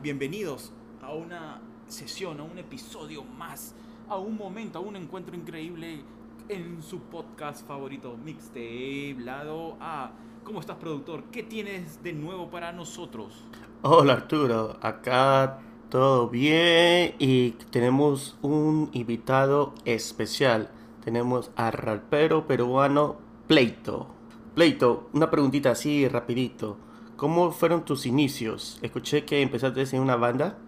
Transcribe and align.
Bienvenidos 0.00 0.72
a 1.02 1.12
una 1.12 1.60
sesión, 1.86 2.40
a 2.40 2.44
un 2.44 2.56
episodio 2.58 3.24
más, 3.24 3.74
a 4.08 4.16
un 4.16 4.36
momento, 4.36 4.78
a 4.78 4.82
un 4.82 4.96
encuentro 4.96 5.36
increíble 5.36 6.02
en 6.48 6.82
su 6.82 7.00
podcast 7.00 7.66
favorito, 7.66 8.16
Mixtape, 8.24 9.16
lado 9.18 9.76
A. 9.80 10.12
¿Cómo 10.44 10.60
estás, 10.60 10.76
productor? 10.76 11.24
¿Qué 11.24 11.42
tienes 11.42 12.02
de 12.02 12.12
nuevo 12.12 12.48
para 12.48 12.72
nosotros? 12.72 13.44
Hola 13.82 14.14
Arturo, 14.14 14.78
acá 14.80 15.58
todo 15.90 16.28
bien 16.28 17.14
y 17.18 17.50
tenemos 17.70 18.38
un 18.40 18.88
invitado 18.92 19.74
especial. 19.84 20.70
Tenemos 21.04 21.50
a 21.56 21.70
rapero 21.70 22.46
peruano 22.46 23.16
Pleito. 23.46 24.06
Pleito, 24.54 25.10
una 25.12 25.30
preguntita 25.30 25.72
así 25.72 26.08
rapidito. 26.08 26.78
¿Cómo 27.22 27.52
fueron 27.52 27.84
tus 27.84 28.04
inicios? 28.04 28.80
Escuché 28.82 29.24
que 29.24 29.42
empezaste 29.42 29.84
en 29.94 30.02
una 30.02 30.16
banda. 30.16 30.58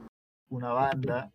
Una 0.50 0.72
banda 0.72 1.32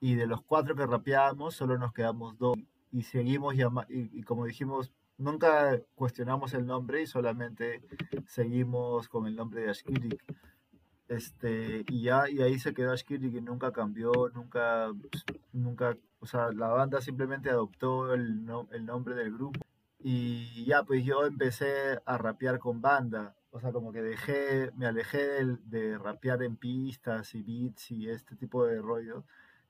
y 0.00 0.16
de 0.16 0.26
los 0.26 0.42
cuatro 0.42 0.74
que 0.74 0.84
rapeábamos 0.84 1.54
solo 1.54 1.78
nos 1.78 1.92
quedamos 1.92 2.36
dos 2.38 2.56
y 2.90 3.02
seguimos 3.02 3.54
y, 3.54 3.62
y, 3.88 4.22
como 4.24 4.44
dijimos 4.44 4.90
nunca 5.16 5.80
cuestionamos 5.94 6.54
el 6.54 6.66
nombre 6.66 7.02
y 7.02 7.06
solamente 7.06 7.82
seguimos 8.26 9.08
con 9.08 9.28
el 9.28 9.36
nombre 9.36 9.60
de 9.60 9.70
Ashkirik. 9.70 10.24
Este, 11.06 11.84
y 11.86 12.02
ya 12.02 12.28
y 12.28 12.42
ahí 12.42 12.58
se 12.58 12.74
quedó 12.74 12.90
Ashkirik 12.90 13.32
y 13.32 13.40
nunca 13.40 13.70
cambió, 13.70 14.10
nunca 14.34 14.90
nunca, 15.52 15.96
o 16.18 16.26
sea, 16.26 16.50
la 16.50 16.66
banda 16.66 17.00
simplemente 17.00 17.48
adoptó 17.48 18.12
el, 18.12 18.44
no, 18.44 18.66
el 18.72 18.86
nombre 18.86 19.14
del 19.14 19.32
grupo 19.32 19.60
y 20.00 20.64
ya 20.64 20.82
pues 20.82 21.04
yo 21.04 21.26
empecé 21.26 22.00
a 22.04 22.18
rapear 22.18 22.58
con 22.58 22.80
banda 22.80 23.36
o 23.52 23.60
sea, 23.60 23.70
como 23.70 23.92
que 23.92 24.02
dejé, 24.02 24.72
me 24.76 24.86
alejé 24.86 25.18
de, 25.18 25.56
de, 25.66 25.98
rapear 25.98 26.42
en 26.42 26.56
pistas 26.56 27.34
y 27.34 27.42
beats 27.42 27.90
y 27.90 28.08
este 28.08 28.34
tipo 28.34 28.64
de 28.64 28.80
rollo. 28.80 29.24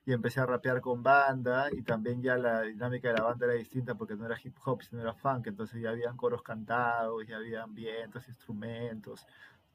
Y 0.07 0.13
empecé 0.13 0.41
a 0.41 0.47
rapear 0.47 0.81
con 0.81 1.03
banda 1.03 1.69
y 1.73 1.83
también 1.83 2.23
ya 2.23 2.37
la 2.37 2.63
dinámica 2.63 3.09
de 3.09 3.15
la 3.15 3.25
banda 3.25 3.47
era 3.47 3.55
distinta 3.55 3.95
porque 3.97 4.17
no 4.17 4.27
era 4.27 4.39
hip 4.43 4.57
hop, 4.65 4.83
sino 4.83 5.03
era 5.03 5.15
funk. 5.15 5.49
Entonces 5.49 5.83
ya 5.83 5.91
habían 5.91 6.17
coros 6.17 6.43
cantados, 6.43 7.27
ya 7.27 7.37
habían 7.37 7.75
vientos, 7.75 8.29
instrumentos. 8.29 9.27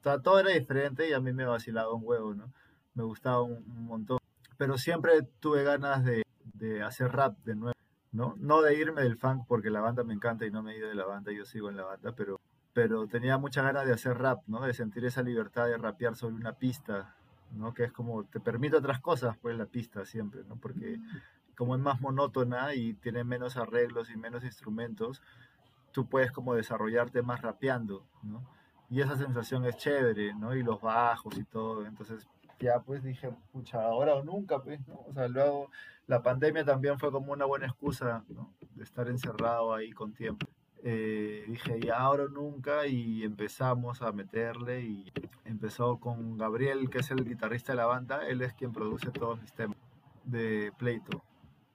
Todo 0.02 0.40
era 0.40 0.50
diferente 0.50 1.08
y 1.08 1.12
a 1.12 1.20
mí 1.20 1.32
me 1.32 1.44
vacilaba 1.44 1.92
un 1.92 2.02
huevo, 2.04 2.34
¿no? 2.34 2.52
Me 2.94 3.04
gustaba 3.04 3.42
un, 3.42 3.64
montón. 3.84 4.18
Pero 4.56 4.78
siempre 4.78 5.22
tuve 5.40 5.64
ganas 5.64 6.04
de, 6.04 6.24
de 6.54 6.82
hacer 6.82 7.12
rap 7.12 7.36
de 7.44 7.56
nuevo, 7.56 7.78
¿no? 8.12 8.34
No 8.38 8.62
de 8.62 8.74
irme 8.74 9.02
del 9.02 9.18
funk 9.18 9.44
porque 9.46 9.70
la 9.70 9.80
banda 9.80 10.02
me 10.04 10.14
encanta 10.14 10.46
y 10.46 10.50
no 10.50 10.62
me 10.62 10.72
he 10.72 10.78
ido 10.78 10.88
de 10.88 10.94
la 10.94 11.06
banda, 11.06 11.32
yo 11.32 11.44
sigo 11.44 11.68
en 11.68 11.76
la 11.76 11.84
banda, 11.84 12.14
pero 12.16 12.40
pero 12.78 13.08
tenía 13.08 13.38
mucha 13.38 13.60
ganas 13.60 13.86
de 13.86 13.92
hacer 13.92 14.16
rap, 14.18 14.44
¿no? 14.46 14.60
De 14.60 14.72
sentir 14.72 15.04
esa 15.04 15.20
libertad 15.20 15.66
de 15.66 15.76
rapear 15.76 16.14
sobre 16.14 16.36
una 16.36 16.52
pista, 16.52 17.12
¿no? 17.50 17.74
Que 17.74 17.82
es 17.82 17.92
como, 17.92 18.22
te 18.22 18.38
permite 18.38 18.76
otras 18.76 19.00
cosas, 19.00 19.36
pues 19.36 19.58
la 19.58 19.66
pista 19.66 20.04
siempre, 20.04 20.44
¿no? 20.44 20.54
Porque 20.54 21.00
como 21.56 21.74
es 21.74 21.80
más 21.80 22.00
monótona 22.00 22.74
y 22.74 22.94
tiene 22.94 23.24
menos 23.24 23.56
arreglos 23.56 24.10
y 24.10 24.16
menos 24.16 24.44
instrumentos, 24.44 25.20
tú 25.90 26.08
puedes 26.08 26.30
como 26.30 26.54
desarrollarte 26.54 27.20
más 27.20 27.42
rapeando, 27.42 28.06
¿no? 28.22 28.48
Y 28.88 29.00
esa 29.00 29.16
sensación 29.16 29.64
es 29.64 29.76
chévere, 29.76 30.34
¿no? 30.34 30.54
Y 30.54 30.62
los 30.62 30.80
bajos 30.80 31.36
y 31.36 31.42
todo, 31.42 31.84
entonces 31.84 32.28
ya 32.60 32.78
pues 32.78 33.02
dije, 33.02 33.34
pucha, 33.50 33.82
ahora 33.82 34.14
o 34.14 34.22
nunca, 34.22 34.62
pues, 34.62 34.86
¿no? 34.86 35.00
O 35.08 35.12
sea, 35.12 35.26
luego 35.26 35.68
la 36.06 36.22
pandemia 36.22 36.64
también 36.64 36.96
fue 36.96 37.10
como 37.10 37.32
una 37.32 37.44
buena 37.44 37.66
excusa, 37.66 38.22
¿no? 38.28 38.52
De 38.76 38.84
estar 38.84 39.08
encerrado 39.08 39.74
ahí 39.74 39.90
con 39.90 40.12
tiempo 40.12 40.46
eh, 40.84 41.44
dije 41.48 41.80
ya 41.80 41.98
ahora 41.98 42.24
o 42.24 42.28
nunca 42.28 42.86
y 42.86 43.24
empezamos 43.24 44.02
a 44.02 44.12
meterle 44.12 44.82
y 44.82 45.12
empezó 45.44 45.98
con 45.98 46.38
Gabriel 46.38 46.88
que 46.88 46.98
es 46.98 47.10
el 47.10 47.24
guitarrista 47.24 47.72
de 47.72 47.76
la 47.76 47.86
banda 47.86 48.26
él 48.28 48.42
es 48.42 48.54
quien 48.54 48.72
produce 48.72 49.10
todos 49.10 49.40
mis 49.40 49.52
temas 49.52 49.76
de 50.24 50.72
pleito. 50.78 51.22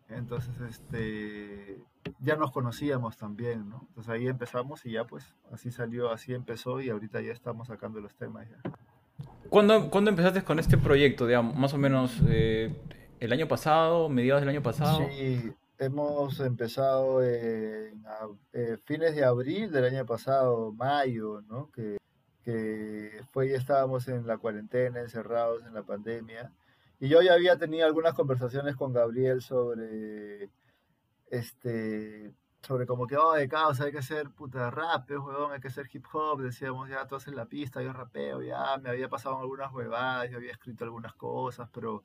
Entonces 0.09 0.59
este 0.61 1.81
ya 2.19 2.35
nos 2.35 2.51
conocíamos 2.51 3.17
también 3.17 3.69
¿no? 3.69 3.85
entonces 3.89 4.09
ahí 4.09 4.27
empezamos 4.27 4.85
y 4.85 4.91
ya 4.91 5.05
pues 5.05 5.35
así 5.51 5.71
salió 5.71 6.11
así 6.11 6.33
empezó 6.33 6.79
y 6.79 6.89
ahorita 6.89 7.19
ya 7.21 7.33
estamos 7.33 7.67
sacando 7.67 7.99
los 7.99 8.15
temas 8.15 8.47
ya. 8.49 8.71
¿Cuándo, 9.49 9.89
¿cuándo 9.89 10.09
empezaste 10.09 10.43
con 10.43 10.59
este 10.59 10.77
proyecto 10.77 11.27
digamos 11.27 11.55
más 11.55 11.73
o 11.73 11.77
menos 11.77 12.21
eh, 12.27 12.73
el 13.19 13.33
año 13.33 13.47
pasado 13.47 14.07
mediados 14.07 14.41
del 14.41 14.49
año 14.49 14.63
pasado 14.63 14.99
sí 15.09 15.53
hemos 15.77 16.39
empezado 16.39 17.23
en 17.23 18.03
eh, 18.53 18.77
fines 18.85 19.15
de 19.15 19.25
abril 19.25 19.71
del 19.71 19.85
año 19.85 20.05
pasado, 20.05 20.71
mayo, 20.71 21.41
¿no? 21.41 21.71
Que, 21.71 21.97
que 22.43 23.21
fue 23.31 23.49
ya 23.49 23.57
estábamos 23.57 24.07
en 24.07 24.27
la 24.27 24.37
cuarentena, 24.37 25.01
encerrados 25.01 25.65
en 25.65 25.73
la 25.73 25.83
pandemia. 25.83 26.51
Y 26.99 27.09
yo 27.09 27.21
ya 27.21 27.33
había 27.33 27.57
tenido 27.57 27.85
algunas 27.85 28.13
conversaciones 28.13 28.75
con 28.75 28.93
Gabriel 28.93 29.41
sobre, 29.41 30.49
este, 31.29 32.33
sobre 32.61 32.85
como 32.85 33.07
que, 33.07 33.17
oh, 33.17 33.33
de 33.33 33.49
causa, 33.49 33.85
hay 33.85 33.91
que 33.91 33.97
hacer 33.99 34.29
puta 34.31 34.71
rap, 34.71 35.09
huevón, 35.09 35.51
hay 35.51 35.59
que 35.59 35.67
hacer 35.67 35.89
hip 35.91 36.05
hop. 36.13 36.41
Decíamos, 36.41 36.89
ya 36.89 37.05
tú 37.07 37.15
haces 37.15 37.33
la 37.33 37.45
pista, 37.45 37.81
yo 37.81 37.91
rapeo, 37.93 38.41
ya 38.41 38.77
me 38.77 38.89
había 38.89 39.09
pasado 39.09 39.39
algunas 39.39 39.73
huevadas, 39.73 40.29
yo 40.31 40.37
había 40.37 40.51
escrito 40.51 40.83
algunas 40.85 41.13
cosas, 41.15 41.69
pero 41.73 42.03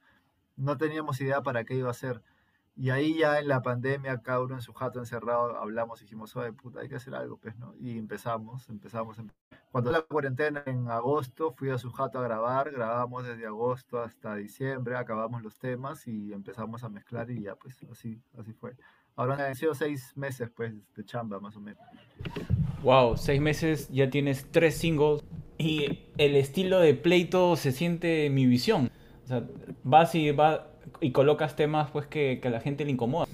no 0.57 0.77
teníamos 0.77 1.21
idea 1.21 1.43
para 1.43 1.65
qué 1.65 1.75
iba 1.75 1.91
a 1.91 1.95
ser. 1.95 2.23
Y 2.81 2.91
ahí 2.91 3.19
ya 3.19 3.41
en 3.41 3.49
la 3.49 3.61
pandemia, 3.61 4.23
cada 4.23 4.41
uno 4.41 4.55
en 4.55 4.61
su 4.61 4.73
jato 4.73 5.01
encerrado, 5.01 5.57
hablamos 5.57 6.01
y 6.01 6.05
dijimos, 6.05 6.37
oye, 6.37 6.53
puta, 6.53 6.79
hay 6.79 6.89
que 6.89 6.95
hacer 6.95 7.13
algo, 7.13 7.37
pues, 7.37 7.59
¿no? 7.59 7.75
Y 7.81 7.99
empezamos, 7.99 8.69
empezamos. 8.69 9.17
Cuando 9.73 9.91
la 9.91 10.03
cuarentena 10.03 10.63
en 10.65 10.89
agosto, 10.89 11.51
fui 11.51 11.71
a 11.71 11.79
su 11.79 11.91
jato 11.91 12.21
a 12.21 12.23
grabar, 12.23 12.71
grabamos 12.71 13.27
desde 13.27 13.47
agosto 13.47 14.01
hasta 14.01 14.37
diciembre, 14.37 14.97
acabamos 14.97 15.43
los 15.43 15.59
temas 15.59 16.07
y 16.07 16.33
empezamos 16.33 16.85
a 16.85 16.89
mezclar 16.89 17.29
y 17.33 17.43
ya, 17.43 17.57
pues, 17.57 17.77
así, 17.91 18.23
así 18.39 18.53
fue. 18.53 18.77
Ahora 19.17 19.49
han 19.49 19.57
sido 19.57 19.75
seis 19.75 20.17
meses, 20.17 20.49
pues, 20.55 20.73
de 20.95 21.05
chamba, 21.05 21.41
más 21.41 21.57
o 21.57 21.61
menos. 21.61 21.83
Wow, 22.85 23.17
seis 23.17 23.41
meses, 23.41 23.89
ya 23.89 24.09
tienes 24.09 24.53
tres 24.53 24.77
singles 24.77 25.25
y 25.59 26.13
el 26.17 26.37
estilo 26.37 26.79
de 26.79 26.95
pleito 26.95 27.57
se 27.57 27.73
siente 27.73 28.31
mi 28.31 28.47
visión. 28.47 28.93
O 29.25 29.27
sea, 29.27 29.45
vas 29.83 30.15
y 30.15 30.31
vas 30.31 30.61
y 31.01 31.13
colocas 31.13 31.57
temas 31.57 31.91
pues 31.91 32.07
que, 32.07 32.39
que, 32.41 32.49
a 32.49 32.51
la 32.51 32.61
gente 32.61 32.85
le 32.85 32.93
incomoda. 32.93 33.27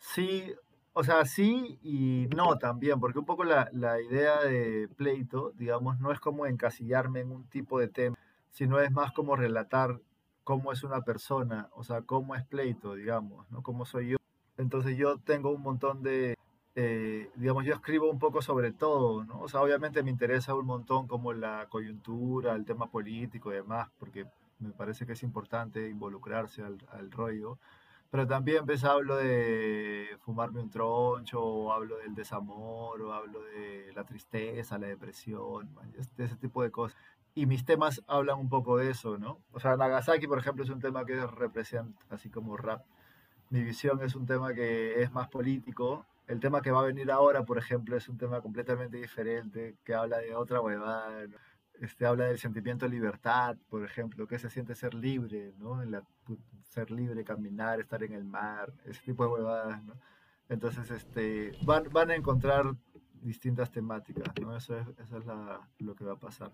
Sí, 0.00 0.54
o 0.92 1.04
sea, 1.04 1.24
sí 1.24 1.78
y 1.82 2.26
no 2.34 2.58
también, 2.58 3.00
porque 3.00 3.18
un 3.18 3.24
poco 3.24 3.44
la, 3.44 3.68
la, 3.72 4.00
idea 4.00 4.40
de 4.40 4.88
pleito, 4.96 5.52
digamos, 5.56 6.00
no 6.00 6.12
es 6.12 6.20
como 6.20 6.46
encasillarme 6.46 7.20
en 7.20 7.30
un 7.30 7.44
tipo 7.48 7.78
de 7.78 7.88
tema, 7.88 8.16
sino 8.50 8.80
es 8.80 8.90
más 8.90 9.12
como 9.12 9.36
relatar 9.36 10.00
cómo 10.44 10.72
es 10.72 10.82
una 10.82 11.02
persona, 11.02 11.68
o 11.72 11.84
sea, 11.84 12.02
cómo 12.02 12.34
es 12.34 12.44
pleito, 12.46 12.94
digamos, 12.94 13.50
¿no? 13.50 13.62
Cómo 13.62 13.84
soy 13.84 14.08
yo. 14.08 14.16
Entonces 14.56 14.96
yo 14.96 15.18
tengo 15.18 15.50
un 15.50 15.62
montón 15.62 16.02
de, 16.02 16.36
eh, 16.74 17.30
digamos, 17.36 17.64
yo 17.64 17.74
escribo 17.74 18.10
un 18.10 18.18
poco 18.18 18.40
sobre 18.40 18.72
todo, 18.72 19.24
¿no? 19.24 19.40
O 19.40 19.48
sea, 19.48 19.60
obviamente 19.60 20.02
me 20.02 20.10
interesa 20.10 20.54
un 20.54 20.66
montón 20.66 21.06
como 21.06 21.32
la 21.32 21.66
coyuntura, 21.68 22.54
el 22.54 22.64
tema 22.64 22.90
político 22.90 23.52
y 23.52 23.56
demás, 23.56 23.88
porque 23.98 24.26
me 24.58 24.70
parece 24.70 25.06
que 25.06 25.12
es 25.12 25.22
importante 25.22 25.88
involucrarse 25.88 26.62
al, 26.62 27.10
rollo. 27.10 27.58
Pero 28.10 28.26
también 28.26 28.64
pues 28.64 28.84
hablo 28.84 29.16
de 29.16 30.08
fumarme 30.20 30.60
un 30.60 30.70
troncho, 30.70 31.42
o 31.42 31.72
hablo 31.72 31.98
del 31.98 32.14
desamor, 32.14 33.00
o 33.02 33.12
hablo 33.12 33.42
de 33.42 33.92
la 33.94 34.04
tristeza, 34.04 34.78
la 34.78 34.86
depresión, 34.86 35.68
de 36.16 36.24
ese 36.24 36.36
tipo 36.36 36.62
de 36.62 36.70
cosas. 36.70 36.96
Y 37.34 37.46
mis 37.46 37.64
temas 37.64 38.02
hablan 38.08 38.38
un 38.38 38.48
poco 38.48 38.78
de 38.78 38.90
eso, 38.90 39.18
¿no? 39.18 39.38
O 39.52 39.60
sea, 39.60 39.76
Nagasaki, 39.76 40.26
por 40.26 40.38
ejemplo, 40.38 40.64
es 40.64 40.70
un 40.70 40.80
tema 40.80 41.04
que 41.04 41.24
representa, 41.26 42.02
así 42.10 42.30
como 42.30 42.56
rap. 42.56 42.84
Mi 43.50 43.62
visión 43.62 44.02
es 44.02 44.14
un 44.16 44.26
tema 44.26 44.54
que 44.54 45.02
es 45.02 45.12
más 45.12 45.28
político. 45.28 46.04
El 46.26 46.40
tema 46.40 46.60
que 46.62 46.70
va 46.70 46.80
a 46.80 46.84
venir 46.84 47.10
ahora, 47.10 47.44
por 47.44 47.58
ejemplo, 47.58 47.96
es 47.96 48.08
un 48.08 48.18
tema 48.18 48.40
completamente 48.40 48.96
diferente, 48.96 49.76
que 49.84 49.94
habla 49.94 50.18
de 50.18 50.34
otra 50.34 50.60
huevada. 50.60 51.26
Este, 51.80 52.06
habla 52.06 52.26
del 52.26 52.38
sentimiento 52.38 52.86
de 52.86 52.92
libertad, 52.92 53.56
por 53.68 53.84
ejemplo, 53.84 54.26
que 54.26 54.38
se 54.38 54.50
siente 54.50 54.74
ser 54.74 54.94
libre, 54.94 55.52
¿no? 55.58 55.84
La, 55.84 56.02
ser 56.62 56.90
libre, 56.90 57.24
caminar, 57.24 57.80
estar 57.80 58.02
en 58.02 58.12
el 58.12 58.24
mar, 58.24 58.72
ese 58.86 59.00
tipo 59.02 59.24
de 59.24 59.30
huevadas, 59.30 59.82
¿no? 59.84 59.94
Entonces, 60.48 60.90
este, 60.90 61.52
van, 61.62 61.84
van 61.92 62.10
a 62.10 62.14
encontrar 62.14 62.74
distintas 63.22 63.70
temáticas, 63.70 64.28
¿no? 64.40 64.56
Eso 64.56 64.78
es, 64.78 64.86
eso 65.04 65.18
es 65.18 65.26
la, 65.26 65.60
lo 65.78 65.94
que 65.94 66.04
va 66.04 66.12
a 66.12 66.18
pasar. 66.18 66.50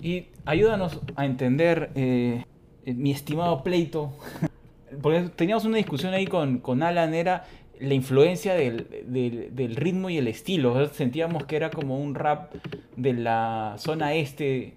Y 0.00 0.28
ayúdanos 0.44 1.00
a 1.16 1.24
entender, 1.24 1.90
eh, 1.94 2.44
mi 2.86 3.12
estimado 3.12 3.62
Pleito, 3.62 4.18
porque 5.02 5.28
teníamos 5.30 5.64
una 5.64 5.76
discusión 5.76 6.14
ahí 6.14 6.26
con, 6.26 6.58
con 6.58 6.82
Alan, 6.82 7.14
era 7.14 7.44
la 7.80 7.94
influencia 7.94 8.54
del, 8.54 8.86
del, 9.06 9.76
ritmo 9.76 10.10
y 10.10 10.18
el 10.18 10.28
estilo. 10.28 10.86
Sentíamos 10.88 11.46
que 11.46 11.56
era 11.56 11.70
como 11.70 11.98
un 11.98 12.14
rap 12.14 12.52
de 12.96 13.12
la 13.12 13.74
zona 13.78 14.14
este, 14.14 14.76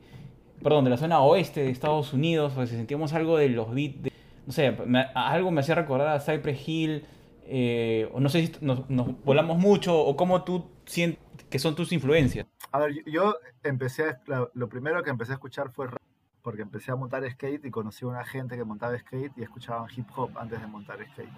perdón, 0.62 0.84
de 0.84 0.90
la 0.90 0.98
zona 0.98 1.22
oeste 1.22 1.62
de 1.62 1.70
Estados 1.70 2.14
Unidos, 2.14 2.58
o 2.58 2.66
sentíamos 2.66 3.14
algo 3.14 3.38
de 3.38 3.50
los 3.50 3.74
beats, 3.74 4.02
de, 4.02 4.12
no 4.46 4.54
sé, 4.54 4.72
me, 4.86 5.06
algo 5.14 5.52
me 5.52 5.62
hacía 5.62 5.76
recordar 5.76 6.10
a 6.10 6.20
Cypress 6.20 6.68
Hill, 6.68 7.06
eh, 7.44 8.10
o 8.14 8.20
no 8.20 8.30
sé 8.30 8.48
si 8.48 8.54
nos, 8.62 8.88
volamos 9.24 9.58
mucho, 9.58 9.98
o 9.98 10.16
cómo 10.16 10.44
tú 10.44 10.70
sientes 10.86 11.20
que 11.50 11.60
son 11.60 11.76
tus 11.76 11.92
influencias. 11.92 12.46
A 12.72 12.80
ver, 12.80 13.04
yo 13.06 13.36
empecé, 13.64 14.18
lo 14.54 14.70
primero 14.70 15.04
que 15.04 15.10
empecé 15.10 15.32
a 15.34 15.36
escuchar 15.36 15.72
fue 15.72 15.88
rap 15.88 16.02
porque 16.42 16.62
empecé 16.62 16.92
a 16.94 16.96
montar 16.96 17.30
skate 17.30 17.66
y 17.66 17.72
conocí 17.72 18.06
a 18.06 18.08
una 18.08 18.24
gente 18.24 18.56
que 18.56 18.64
montaba 18.64 18.98
skate 18.98 19.34
y 19.38 19.44
escuchaban 19.44 19.90
hip 19.94 20.08
hop 20.16 20.32
antes 20.38 20.62
de 20.62 20.68
montar 20.68 20.98
skate. 21.12 21.30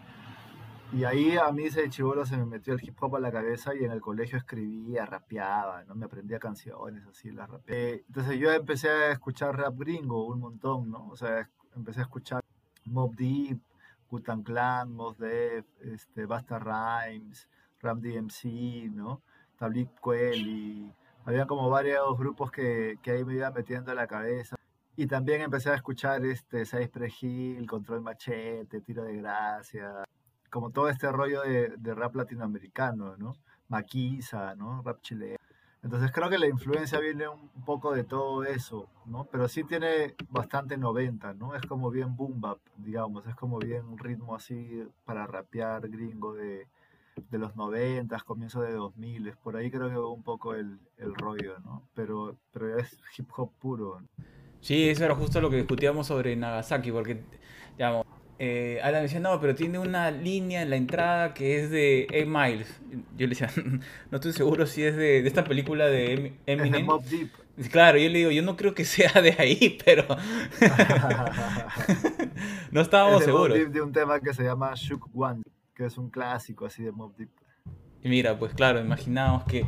Y 0.92 1.04
ahí 1.04 1.38
a 1.38 1.52
mí 1.52 1.66
ese 1.66 1.88
chivolo 1.90 2.26
se 2.26 2.36
me 2.36 2.46
metió 2.46 2.74
el 2.74 2.84
hip 2.84 2.98
hop 3.00 3.18
a 3.18 3.20
la 3.20 3.32
cabeza 3.32 3.76
y 3.76 3.84
en 3.84 3.92
el 3.92 4.02
colegio 4.02 4.40
escribía, 4.40 5.06
rapeaba, 5.06 5.84
¿no? 5.84 5.94
Me 5.94 6.06
aprendía 6.06 6.40
canciones 6.40 7.06
así, 7.06 7.30
las 7.30 7.48
rapeé. 7.48 8.04
Entonces 8.08 8.40
yo 8.40 8.52
empecé 8.52 8.90
a 8.90 9.12
escuchar 9.12 9.56
rap 9.56 9.78
gringo 9.78 10.26
un 10.26 10.40
montón, 10.40 10.90
¿no? 10.90 11.08
O 11.10 11.16
sea, 11.16 11.48
empecé 11.76 12.00
a 12.00 12.04
escuchar 12.04 12.44
Mob 12.86 13.16
Deep, 13.16 13.60
Gutan 14.10 14.42
Clan, 14.42 14.92
Mos 14.92 15.20
Def, 15.20 15.66
este, 15.82 16.26
Basta 16.26 16.58
Rhymes, 16.58 17.48
Ram 17.82 18.02
DMC, 18.02 18.90
¿no? 18.92 19.22
Tablik 19.58 19.92
y 20.36 20.92
había 21.26 21.46
como 21.46 21.70
varios 21.70 22.18
grupos 22.18 22.50
que, 22.50 22.98
que 23.04 23.12
ahí 23.12 23.26
me 23.26 23.36
iban 23.36 23.54
metiendo 23.54 23.92
a 23.92 23.96
la 23.96 24.08
cabeza. 24.08 24.56
Y 24.96 25.06
también 25.06 25.42
empecé 25.42 25.70
a 25.70 25.76
escuchar 25.76 26.26
este 26.26 26.66
Cypress 26.66 27.22
Hill, 27.22 27.68
Control 27.68 28.02
Machete, 28.02 28.82
Tiro 28.82 29.04
de 29.04 29.18
Gracia, 29.18 30.04
como 30.50 30.72
todo 30.72 30.90
este 30.90 31.12
rollo 31.12 31.42
de, 31.42 31.76
de 31.78 31.96
rap 31.96 32.16
latinoamericano, 32.16 33.18
¿no? 33.18 33.36
Maquisa, 33.68 34.56
¿no? 34.56 34.82
Rap 34.82 35.02
chileno. 35.02 35.38
Entonces 35.82 36.12
creo 36.12 36.30
que 36.30 36.38
la 36.38 36.48
influencia 36.48 37.00
viene 37.00 37.28
un 37.30 37.50
poco 37.66 37.94
de 37.94 38.04
todo 38.04 38.44
eso, 38.44 38.90
¿no? 39.06 39.26
Pero 39.32 39.48
sí 39.48 39.64
tiene 39.64 40.16
bastante 40.30 40.78
90, 40.78 41.34
¿no? 41.36 41.56
Es 41.56 41.62
como 41.66 41.90
bien 41.90 42.18
boom 42.18 42.42
bap, 42.42 42.60
digamos, 42.78 43.26
es 43.28 43.36
como 43.36 43.60
bien 43.60 43.86
un 43.86 43.98
ritmo 43.98 44.36
así 44.36 44.84
para 45.06 45.26
rapear 45.26 45.88
gringo 45.88 46.34
de, 46.34 46.68
de 47.30 47.38
los 47.38 47.56
90, 47.56 48.20
comienzo 48.22 48.62
de 48.62 48.74
2000, 48.74 49.36
por 49.42 49.56
ahí 49.56 49.72
creo 49.72 49.90
que 49.90 49.96
va 49.96 50.12
un 50.12 50.24
poco 50.24 50.54
el, 50.54 50.80
el 50.98 51.16
rollo, 51.16 51.60
¿no? 51.60 51.84
Pero, 51.94 52.36
pero 52.52 52.78
es 52.78 53.00
hip 53.18 53.30
hop 53.38 53.52
puro. 53.60 54.02
Sí, 54.60 54.90
eso 54.90 55.06
era 55.06 55.16
justo 55.16 55.40
lo 55.40 55.50
que 55.50 55.58
discutíamos 55.58 56.08
sobre 56.08 56.36
Nagasaki, 56.36 56.92
porque, 56.92 57.24
digamos, 57.78 58.06
eh, 58.42 58.80
Alan 58.82 59.04
decía, 59.04 59.20
no, 59.20 59.38
pero 59.42 59.54
tiene 59.54 59.80
una 59.80 60.12
línea 60.12 60.62
en 60.62 60.70
la 60.70 60.78
entrada 60.78 61.34
que 61.34 61.62
es 61.62 61.70
de 61.70 62.08
A 62.10 62.26
Miles. 62.26 62.70
Yo 63.18 63.28
le 63.28 63.30
decía, 63.30 63.50
no 64.12 64.18
estoy 64.18 64.32
seguro 64.34 64.66
si 64.66 64.84
es 64.84 64.96
de, 64.96 65.22
de 65.22 65.28
esta 65.28 65.44
película 65.44 65.88
de 65.88 66.34
Eminem. 66.46 66.88
Deep. 67.10 67.30
Claro, 67.70 67.98
yo 67.98 68.08
le 68.08 68.20
digo, 68.20 68.32
yo 68.32 68.42
no 68.42 68.56
creo 68.56 68.74
que 68.74 68.86
sea 68.86 69.22
de 69.22 69.36
ahí, 69.38 69.78
pero 69.86 70.06
no 72.72 72.82
estábamos 72.82 73.22
es 73.22 73.28
de 73.28 73.32
seguros. 73.34 73.58
Deep 73.58 73.72
de 73.72 73.82
un 73.82 73.92
tema 73.92 74.20
que 74.20 74.34
se 74.34 74.44
llama 74.44 74.72
Shook 74.76 75.10
One, 75.14 75.42
que 75.76 75.86
es 75.86 75.98
un 75.98 76.10
clásico 76.10 76.66
así 76.66 76.84
de 76.84 76.92
Mob 76.92 77.16
Deep. 77.18 77.30
Y 78.02 78.10
mira, 78.10 78.38
pues 78.40 78.54
claro, 78.54 78.80
imaginábamos 78.80 79.44
que 79.44 79.66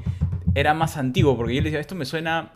era 0.55 0.73
más 0.73 0.97
antiguo, 0.97 1.35
porque 1.35 1.53
yo 1.55 1.61
le 1.61 1.65
decía, 1.65 1.79
esto 1.81 1.95
me 1.95 2.05
suena 2.05 2.51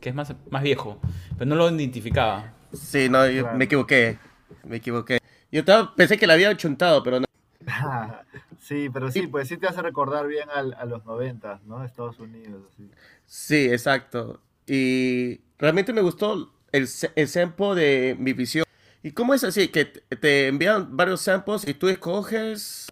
que 0.00 0.10
es 0.10 0.14
más, 0.14 0.34
más 0.50 0.62
viejo, 0.62 1.00
pero 1.38 1.48
no 1.48 1.56
lo 1.56 1.70
identificaba. 1.70 2.52
Sí, 2.72 3.08
no, 3.08 3.26
yo 3.28 3.42
Claro. 3.42 3.56
me 3.56 3.64
equivoqué. 3.64 4.18
Me 4.64 4.76
equivoqué. 4.76 5.18
Yo 5.54 5.60
estaba, 5.60 5.94
pensé 5.94 6.18
que 6.18 6.26
la 6.26 6.32
había 6.34 6.56
chuntado, 6.56 7.00
pero 7.04 7.20
no. 7.20 7.26
sí, 8.58 8.90
pero 8.92 9.08
sí, 9.12 9.28
pues 9.28 9.46
sí 9.46 9.56
te 9.56 9.68
hace 9.68 9.82
recordar 9.82 10.26
bien 10.26 10.50
al- 10.50 10.74
a 10.74 10.84
los 10.84 11.04
90, 11.04 11.60
¿no? 11.64 11.84
Estados 11.84 12.18
Unidos, 12.18 12.64
así. 12.72 12.90
Sí, 13.24 13.68
exacto. 13.70 14.40
Y 14.66 15.40
realmente 15.56 15.92
me 15.92 16.00
gustó 16.00 16.50
el, 16.72 16.88
el 17.14 17.28
sample 17.28 17.74
de 17.76 18.16
mi 18.18 18.32
visión. 18.32 18.64
¿Y 19.04 19.12
cómo 19.12 19.32
es 19.32 19.44
así? 19.44 19.68
Que 19.68 19.84
te 19.84 20.16
te 20.16 20.48
envían 20.48 20.96
varios 20.96 21.20
samples 21.20 21.68
y 21.68 21.74
tú 21.74 21.88
escoges. 21.88 22.88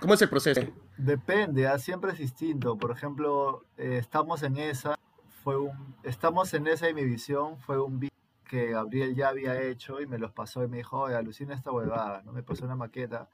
¿Cómo 0.00 0.14
es 0.14 0.22
el 0.22 0.28
proceso? 0.28 0.60
Depende, 0.96 1.66
¿ah? 1.66 1.78
siempre 1.80 2.12
es 2.12 2.18
distinto. 2.18 2.76
Por 2.78 2.92
ejemplo, 2.92 3.64
eh, 3.78 3.98
estamos 4.00 4.44
en 4.44 4.58
esa, 4.58 4.96
fue 5.42 5.56
un, 5.56 5.96
estamos 6.04 6.54
en 6.54 6.68
esa 6.68 6.88
y 6.88 6.94
mi 6.94 7.04
visión 7.04 7.58
fue 7.58 7.80
un 7.82 7.98
beat 7.98 8.12
que 8.48 8.70
Gabriel 8.70 9.14
ya 9.14 9.28
había 9.28 9.60
hecho 9.60 10.00
y 10.00 10.06
me 10.06 10.18
los 10.18 10.32
pasó 10.32 10.64
y 10.64 10.68
me 10.68 10.78
dijo, 10.78 10.98
oye, 11.00 11.14
alucina 11.14 11.54
esta 11.54 11.72
huevada, 11.72 12.22
¿no? 12.22 12.32
Me 12.32 12.42
pasó 12.42 12.64
una 12.64 12.76
maqueta 12.76 13.28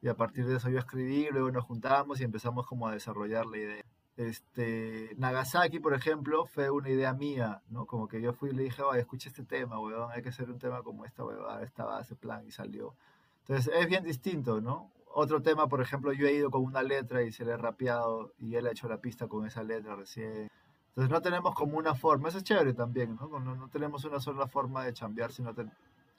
y 0.00 0.08
a 0.08 0.14
partir 0.14 0.46
de 0.46 0.56
eso 0.56 0.68
yo 0.68 0.78
escribí, 0.78 1.28
luego 1.30 1.50
nos 1.50 1.64
juntamos 1.64 2.20
y 2.20 2.24
empezamos 2.24 2.66
como 2.66 2.88
a 2.88 2.92
desarrollar 2.92 3.46
la 3.46 3.58
idea. 3.58 3.84
Este, 4.16 5.14
Nagasaki, 5.16 5.80
por 5.80 5.94
ejemplo, 5.94 6.46
fue 6.46 6.70
una 6.70 6.88
idea 6.88 7.12
mía, 7.14 7.62
¿no? 7.68 7.86
Como 7.86 8.06
que 8.06 8.20
yo 8.20 8.32
fui 8.32 8.50
y 8.50 8.52
le 8.52 8.64
dije, 8.64 8.82
oye, 8.82 9.00
escucha 9.00 9.28
este 9.28 9.44
tema, 9.44 9.80
huevón, 9.80 10.10
hay 10.12 10.22
que 10.22 10.28
hacer 10.28 10.50
un 10.50 10.58
tema 10.58 10.82
como 10.82 11.04
esta 11.04 11.24
huevada, 11.24 11.62
esta 11.62 11.84
base, 11.84 12.14
plan, 12.14 12.46
y 12.46 12.50
salió. 12.50 12.94
Entonces 13.40 13.72
es 13.74 13.88
bien 13.88 14.04
distinto, 14.04 14.60
¿no? 14.60 14.90
Otro 15.16 15.42
tema, 15.42 15.68
por 15.68 15.80
ejemplo, 15.80 16.12
yo 16.12 16.26
he 16.26 16.32
ido 16.32 16.50
con 16.50 16.62
una 16.62 16.82
letra 16.82 17.22
y 17.22 17.32
se 17.32 17.44
le 17.44 17.52
he 17.52 17.56
rapeado 17.56 18.32
y 18.38 18.56
él 18.56 18.66
ha 18.66 18.72
hecho 18.72 18.88
la 18.88 19.00
pista 19.00 19.28
con 19.28 19.46
esa 19.46 19.62
letra 19.62 19.96
recién. 19.96 20.50
Entonces 20.96 21.10
no 21.10 21.20
tenemos 21.20 21.54
como 21.56 21.76
una 21.76 21.96
forma, 21.96 22.28
eso 22.28 22.38
es 22.38 22.44
chévere 22.44 22.72
también, 22.72 23.16
¿no? 23.16 23.40
No, 23.40 23.56
no 23.56 23.68
tenemos 23.68 24.04
una 24.04 24.20
sola 24.20 24.46
forma 24.46 24.84
de 24.84 24.92
chambear, 24.92 25.32
sino 25.32 25.52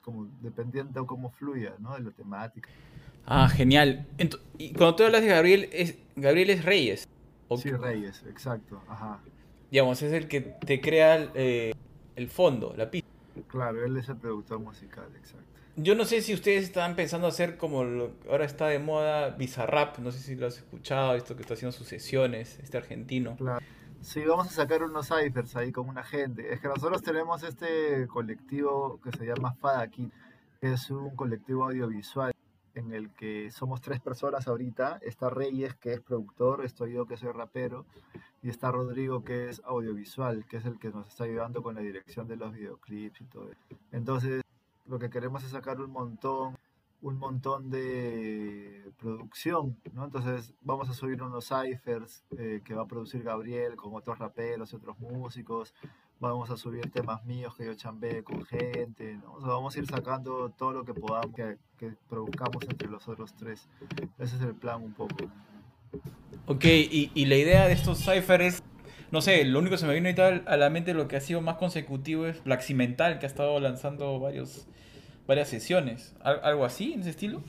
como 0.02 0.28
dependiente 0.42 1.00
de 1.00 1.06
cómo 1.06 1.30
fluya, 1.30 1.74
¿no? 1.78 1.94
De 1.94 2.02
la 2.02 2.10
temática. 2.10 2.68
Ah, 3.24 3.48
genial. 3.48 4.06
Y 4.58 4.74
cuando 4.74 4.96
tú 4.96 5.04
hablas 5.04 5.22
de 5.22 5.28
Gabriel, 5.28 5.70
es, 5.72 5.96
Gabriel 6.14 6.50
es 6.50 6.62
Reyes. 6.62 7.08
¿o 7.48 7.56
Sí? 7.56 7.70
Reyes, 7.70 8.22
exacto, 8.28 8.82
ajá. 8.86 9.20
Digamos, 9.70 10.02
es 10.02 10.12
el 10.12 10.28
que 10.28 10.42
te 10.42 10.82
crea 10.82 11.16
el, 11.16 11.30
eh, 11.32 11.72
el 12.14 12.28
fondo, 12.28 12.74
la 12.76 12.90
pista. 12.90 13.08
Claro, 13.48 13.82
él 13.82 13.96
es 13.96 14.10
el 14.10 14.16
productor 14.16 14.60
musical, 14.60 15.08
exacto. 15.16 15.46
Yo 15.76 15.94
no 15.94 16.04
sé 16.04 16.20
si 16.20 16.34
ustedes 16.34 16.64
estaban 16.64 16.96
pensando 16.96 17.26
hacer 17.26 17.56
como 17.56 17.84
lo 17.84 18.20
que 18.20 18.30
ahora 18.30 18.44
está 18.44 18.66
de 18.66 18.78
moda 18.78 19.30
Bizarrap, 19.30 19.98
no 20.00 20.12
sé 20.12 20.18
si 20.18 20.34
lo 20.34 20.46
has 20.46 20.58
escuchado, 20.58 21.14
esto 21.14 21.34
que 21.34 21.42
está 21.42 21.54
haciendo 21.54 21.72
sus 21.72 21.88
sesiones, 21.88 22.58
este 22.62 22.76
argentino. 22.76 23.36
Claro. 23.36 23.64
Sí, 24.00 24.24
vamos 24.24 24.46
a 24.46 24.50
sacar 24.50 24.82
unos 24.82 25.08
ciphers 25.08 25.56
ahí 25.56 25.72
con 25.72 25.88
una 25.88 26.02
gente. 26.02 26.52
Es 26.52 26.60
que 26.60 26.68
nosotros 26.68 27.02
tenemos 27.02 27.42
este 27.42 28.06
colectivo 28.06 29.00
que 29.02 29.10
se 29.10 29.26
llama 29.26 29.54
Fada 29.54 29.88
Kid, 29.88 30.10
que 30.60 30.72
es 30.72 30.90
un 30.90 31.16
colectivo 31.16 31.64
audiovisual 31.64 32.32
en 32.74 32.92
el 32.92 33.10
que 33.14 33.50
somos 33.50 33.80
tres 33.80 34.00
personas 34.00 34.46
ahorita. 34.46 34.98
Está 35.02 35.28
Reyes, 35.30 35.74
que 35.76 35.94
es 35.94 36.00
productor, 36.00 36.64
estoy 36.64 36.92
yo, 36.92 37.06
que 37.06 37.16
soy 37.16 37.32
rapero, 37.32 37.84
y 38.42 38.50
está 38.50 38.70
Rodrigo, 38.70 39.24
que 39.24 39.48
es 39.48 39.60
audiovisual, 39.64 40.46
que 40.46 40.58
es 40.58 40.66
el 40.66 40.78
que 40.78 40.90
nos 40.90 41.08
está 41.08 41.24
ayudando 41.24 41.62
con 41.62 41.74
la 41.74 41.80
dirección 41.80 42.28
de 42.28 42.36
los 42.36 42.52
videoclips 42.52 43.20
y 43.20 43.24
todo 43.24 43.50
eso. 43.50 43.60
Entonces, 43.92 44.42
lo 44.86 44.98
que 44.98 45.10
queremos 45.10 45.42
es 45.42 45.50
sacar 45.50 45.80
un 45.80 45.90
montón 45.90 46.56
un 47.06 47.18
montón 47.18 47.70
de 47.70 48.82
producción, 48.98 49.76
¿no? 49.92 50.04
Entonces 50.04 50.54
vamos 50.60 50.88
a 50.88 50.92
subir 50.92 51.22
unos 51.22 51.46
ciphers 51.46 52.24
eh, 52.36 52.62
que 52.64 52.74
va 52.74 52.82
a 52.82 52.86
producir 52.86 53.22
Gabriel 53.22 53.76
con 53.76 53.94
otros 53.94 54.18
raperos 54.18 54.72
y 54.72 54.76
otros 54.76 54.98
músicos. 54.98 55.72
Vamos 56.18 56.50
a 56.50 56.56
subir 56.56 56.90
temas 56.90 57.24
míos 57.24 57.54
que 57.56 57.64
yo 57.64 57.74
chambé 57.74 58.24
con 58.24 58.44
gente, 58.44 59.18
¿no? 59.18 59.34
O 59.34 59.40
vamos 59.40 59.76
a 59.76 59.78
ir 59.78 59.86
sacando 59.86 60.50
todo 60.50 60.72
lo 60.72 60.84
que 60.84 60.94
podamos, 60.94 61.32
que, 61.32 61.58
que 61.78 61.92
produzcamos 62.08 62.64
entre 62.68 62.88
los 62.88 63.06
otros 63.06 63.34
tres. 63.36 63.68
Ese 64.18 64.34
es 64.36 64.42
el 64.42 64.54
plan 64.54 64.82
un 64.82 64.92
poco. 64.92 65.30
Ok, 66.46 66.64
y, 66.64 67.12
y 67.14 67.26
la 67.26 67.36
idea 67.36 67.68
de 67.68 67.74
estos 67.74 67.98
ciphers 67.98 68.64
no 69.12 69.20
sé, 69.20 69.44
lo 69.44 69.60
único 69.60 69.74
que 69.74 69.78
se 69.78 69.86
me 69.86 69.94
vino 69.94 70.10
a 70.46 70.56
la 70.56 70.70
mente 70.70 70.92
lo 70.92 71.06
que 71.06 71.16
ha 71.16 71.20
sido 71.20 71.40
más 71.40 71.56
consecutivo 71.56 72.26
es 72.26 72.42
Black 72.42 72.62
Cimental, 72.62 73.20
que 73.20 73.26
ha 73.26 73.28
estado 73.28 73.60
lanzando 73.60 74.18
varios, 74.18 74.66
varias 75.26 75.48
sesiones. 75.48 76.14
¿Al- 76.20 76.40
¿Algo 76.42 76.64
así, 76.64 76.92
en 76.92 77.00
ese 77.00 77.10
estilo? 77.10 77.42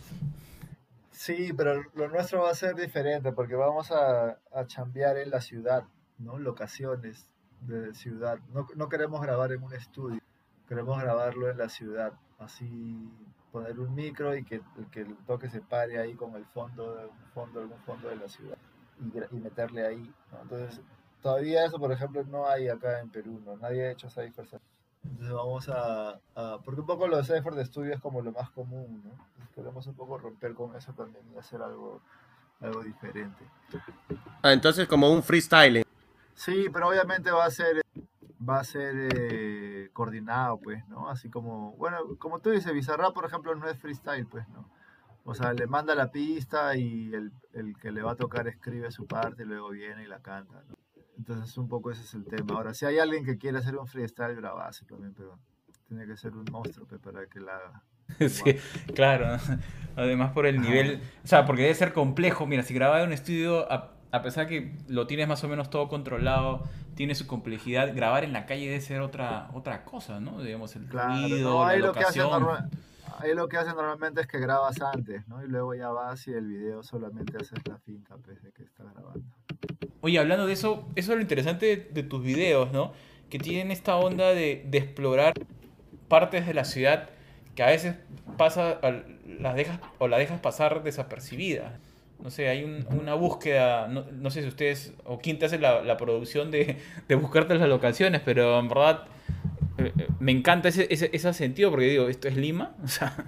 Sí, 1.12 1.52
pero 1.56 1.82
lo 1.96 2.08
nuestro 2.10 2.44
va 2.44 2.52
a 2.52 2.56
ser 2.56 2.76
diferente 2.76 3.32
porque 3.32 3.56
vamos 3.56 3.92
a, 3.92 4.38
a 4.54 4.66
chambear 4.68 5.18
en 5.18 5.32
la 5.32 5.42
ciudad, 5.42 5.84
¿no? 6.20 6.38
Locaciones 6.38 7.28
de 7.62 7.94
ciudad. 7.96 8.40
No, 8.54 8.68
no 8.76 8.88
queremos 8.88 9.22
grabar 9.22 9.52
en 9.52 9.64
un 9.64 9.74
estudio, 9.74 10.22
queremos 10.68 11.02
grabarlo 11.02 11.50
en 11.50 11.58
la 11.58 11.70
ciudad. 11.70 12.14
Así 12.38 13.10
poner 13.52 13.80
un 13.80 13.96
micro 13.96 14.36
y 14.36 14.44
que, 14.44 14.56
el 14.78 14.90
que 14.92 15.02
el 15.02 15.16
toque 15.26 15.50
se 15.50 15.62
pare 15.62 15.98
ahí 15.98 16.14
con 16.14 16.36
el 16.36 16.46
fondo, 16.46 16.96
de 16.96 17.08
fondo, 17.34 17.62
algún 17.62 17.80
fondo 17.80 18.10
de 18.10 18.18
la 18.18 18.28
ciudad 18.28 18.58
y, 19.32 19.36
meterle 19.38 19.86
ahí. 19.88 20.14
Entonces, 20.44 20.82
todavía 21.24 21.66
eso, 21.66 21.80
por 21.80 21.92
ejemplo, 21.92 22.24
no 22.26 22.48
hay 22.48 22.70
acá 22.70 23.00
en 23.00 23.10
Perú, 23.10 23.42
¿no? 23.44 23.58
Nadie 23.58 23.88
ha 23.88 23.92
hecho 23.92 24.10
ciphers 24.10 24.54
así. 24.54 24.66
Entonces 25.04 25.34
vamos 25.34 25.70
a, 25.70 26.20
a- 26.36 26.60
Porque 26.64 26.82
un 26.82 26.88
poco 26.88 27.08
los 27.08 27.26
ciphers 27.28 27.56
de 27.56 27.64
estudio 27.64 27.94
es 27.94 28.02
como 28.02 28.22
lo 28.22 28.32
más 28.32 28.50
común, 28.52 29.02
¿no? 29.04 29.12
Entonces 29.12 29.56
queremos 29.56 29.88
un 29.88 29.96
poco 29.96 30.18
romper 30.18 30.54
con 30.54 30.76
eso 30.76 30.94
también 30.94 31.26
y 31.34 31.38
hacer 31.38 31.62
algo, 31.62 32.02
algo 32.60 32.84
diferente. 32.84 33.44
Ah, 34.42 34.54
entonces, 34.54 34.88
como 34.88 35.12
un 35.12 35.24
freestyle. 35.24 35.84
Sí, 36.36 36.68
pero 36.72 36.90
obviamente 36.90 37.32
va 37.32 37.46
a 37.46 37.52
ser 37.52 37.82
va 38.48 38.60
a 38.60 38.64
ser 38.64 39.10
eh, 39.16 39.90
coordinado, 39.94 40.60
pues, 40.60 40.88
¿no? 40.88 41.10
Así 41.10 41.30
como, 41.30 41.72
bueno, 41.74 41.98
como 42.20 42.40
tú 42.40 42.52
dices, 42.52 42.72
Bizarrap, 42.72 43.14
por 43.14 43.26
ejemplo, 43.26 43.54
no 43.56 43.68
es 43.68 43.78
freestyle, 43.80 44.26
pues, 44.28 44.48
¿no? 44.50 44.70
O 45.26 45.34
sea, 45.34 45.52
le 45.54 45.68
manda 45.68 45.96
la 45.96 46.12
pista 46.12 46.76
y 46.78 47.14
el, 47.14 47.34
el 47.54 47.76
que 47.78 47.92
le 47.92 48.02
va 48.04 48.12
a 48.12 48.16
tocar 48.16 48.48
escribe 48.48 48.90
su 48.92 49.06
parte 49.08 49.44
y 49.44 49.46
luego 49.46 49.70
viene 49.72 50.04
y 50.04 50.08
la 50.08 50.20
canta, 50.22 50.62
¿no? 50.70 50.76
Entonces, 51.18 51.58
un 51.58 51.68
poco 51.68 51.92
ese 51.92 52.04
es 52.04 52.14
el 52.14 52.26
tema. 52.26 52.54
Ahora, 52.56 52.74
si 52.74 52.86
hay 52.86 53.00
alguien 53.00 53.26
que 53.26 53.38
quiere 53.38 53.58
hacer 53.58 53.76
un 53.78 53.88
freestyle, 53.88 54.36
grabase 54.36 54.86
también, 54.86 55.14
pero 55.16 55.38
tiene 55.88 56.06
que 56.06 56.16
ser 56.18 56.34
un 56.34 56.46
monstruo 56.52 56.88
para 57.02 57.26
que 57.28 57.40
la 57.40 57.56
haga. 57.56 57.84
Sí, 58.30 58.44
claro. 58.96 59.38
Además 59.96 60.32
por 60.32 60.46
el 60.46 60.62
nivel, 60.62 61.02
o 61.24 61.28
sea, 61.28 61.46
porque 61.46 61.64
debe 61.64 61.74
ser 61.76 61.92
complejo. 61.94 62.46
Mira, 62.46 62.64
si 62.64 62.74
grababa 62.74 63.02
en 63.02 63.08
un 63.08 63.14
estudio, 63.14 63.70
a- 63.72 63.94
a 64.12 64.22
pesar 64.22 64.48
que 64.48 64.78
lo 64.88 65.06
tienes 65.08 65.28
más 65.28 65.44
o 65.44 65.50
menos 65.50 65.70
todo 65.70 65.90
controlado, 65.90 66.64
tiene 66.96 67.14
su 67.16 67.28
complejidad, 67.28 67.94
grabar 67.96 68.24
en 68.24 68.32
la 68.32 68.46
calle 68.46 68.66
debe 68.68 68.80
ser 68.80 69.02
otra, 69.02 69.50
otra 69.54 69.84
cosa, 69.84 70.20
¿no? 70.22 70.42
Digamos, 70.42 70.76
el 70.78 70.88
ruido, 70.90 71.66
la 71.66 71.76
locación. 71.88 72.44
ahí 73.20 73.34
lo 73.36 73.48
que 73.50 73.58
hacen 73.58 73.76
normalmente 73.76 74.22
es 74.22 74.28
que 74.28 74.40
grabas 74.40 74.82
antes, 74.82 75.28
¿no? 75.28 75.44
Y 75.44 75.48
luego 75.48 75.74
ya 75.76 75.90
vas 75.90 76.26
y 76.28 76.32
el 76.34 76.48
video 76.48 76.84
solamente 76.84 77.38
haces 77.38 77.60
la 77.68 77.78
finta, 77.80 78.16
pues, 78.18 78.42
de 78.42 78.52
que 78.52 78.64
está 78.64 78.84
grabando. 78.84 79.36
Oye, 80.08 80.20
hablando 80.20 80.48
de 80.48 80.54
eso, 80.54 80.86
eso 80.96 81.12
es 81.12 81.18
lo 81.18 81.22
interesante 81.22 81.90
de 81.92 82.04
tus 82.04 82.24
videos, 82.24 82.72
¿no? 82.72 82.94
Que 83.30 83.40
tienen 83.40 83.72
esta 83.72 83.98
onda 83.98 84.30
de, 84.30 84.64
de 84.66 84.78
explorar 84.78 85.34
partes 86.08 86.48
de 86.48 86.54
la 86.54 86.64
ciudad 86.64 87.10
que 87.56 87.64
a 87.64 87.66
veces 87.66 87.98
pasa, 88.38 88.80
las 89.42 89.56
dejas 89.56 89.82
o 89.98 90.08
la 90.08 90.18
dejas 90.18 90.40
pasar 90.40 90.82
desapercibida. 90.82 91.78
No 92.24 92.30
sé, 92.30 92.48
hay 92.48 92.64
una 92.64 93.16
búsqueda, 93.16 93.90
no, 93.90 94.30
sé 94.30 94.44
si 94.44 94.48
ustedes, 94.48 94.94
o 95.04 95.20
quién 95.20 95.40
te 95.40 95.48
hace 95.48 95.60
la, 95.60 95.98
producción 95.98 96.52
de, 96.52 96.78
de, 97.10 97.16
buscarte 97.16 97.56
las 97.56 97.68
locaciones, 97.68 98.22
pero 98.24 98.58
en 98.60 98.70
verdad 98.70 99.04
eh, 99.78 99.92
eh, 99.98 100.08
me 100.22 100.32
encanta 100.32 100.70
ese, 100.70 100.88
ese, 100.90 101.34
sentido, 101.34 101.70
porque 101.70 101.88
digo, 101.88 102.08
¿esto 102.08 102.30
es 102.30 102.38
Lima? 102.38 102.78
O 102.86 102.88
sea... 102.88 103.26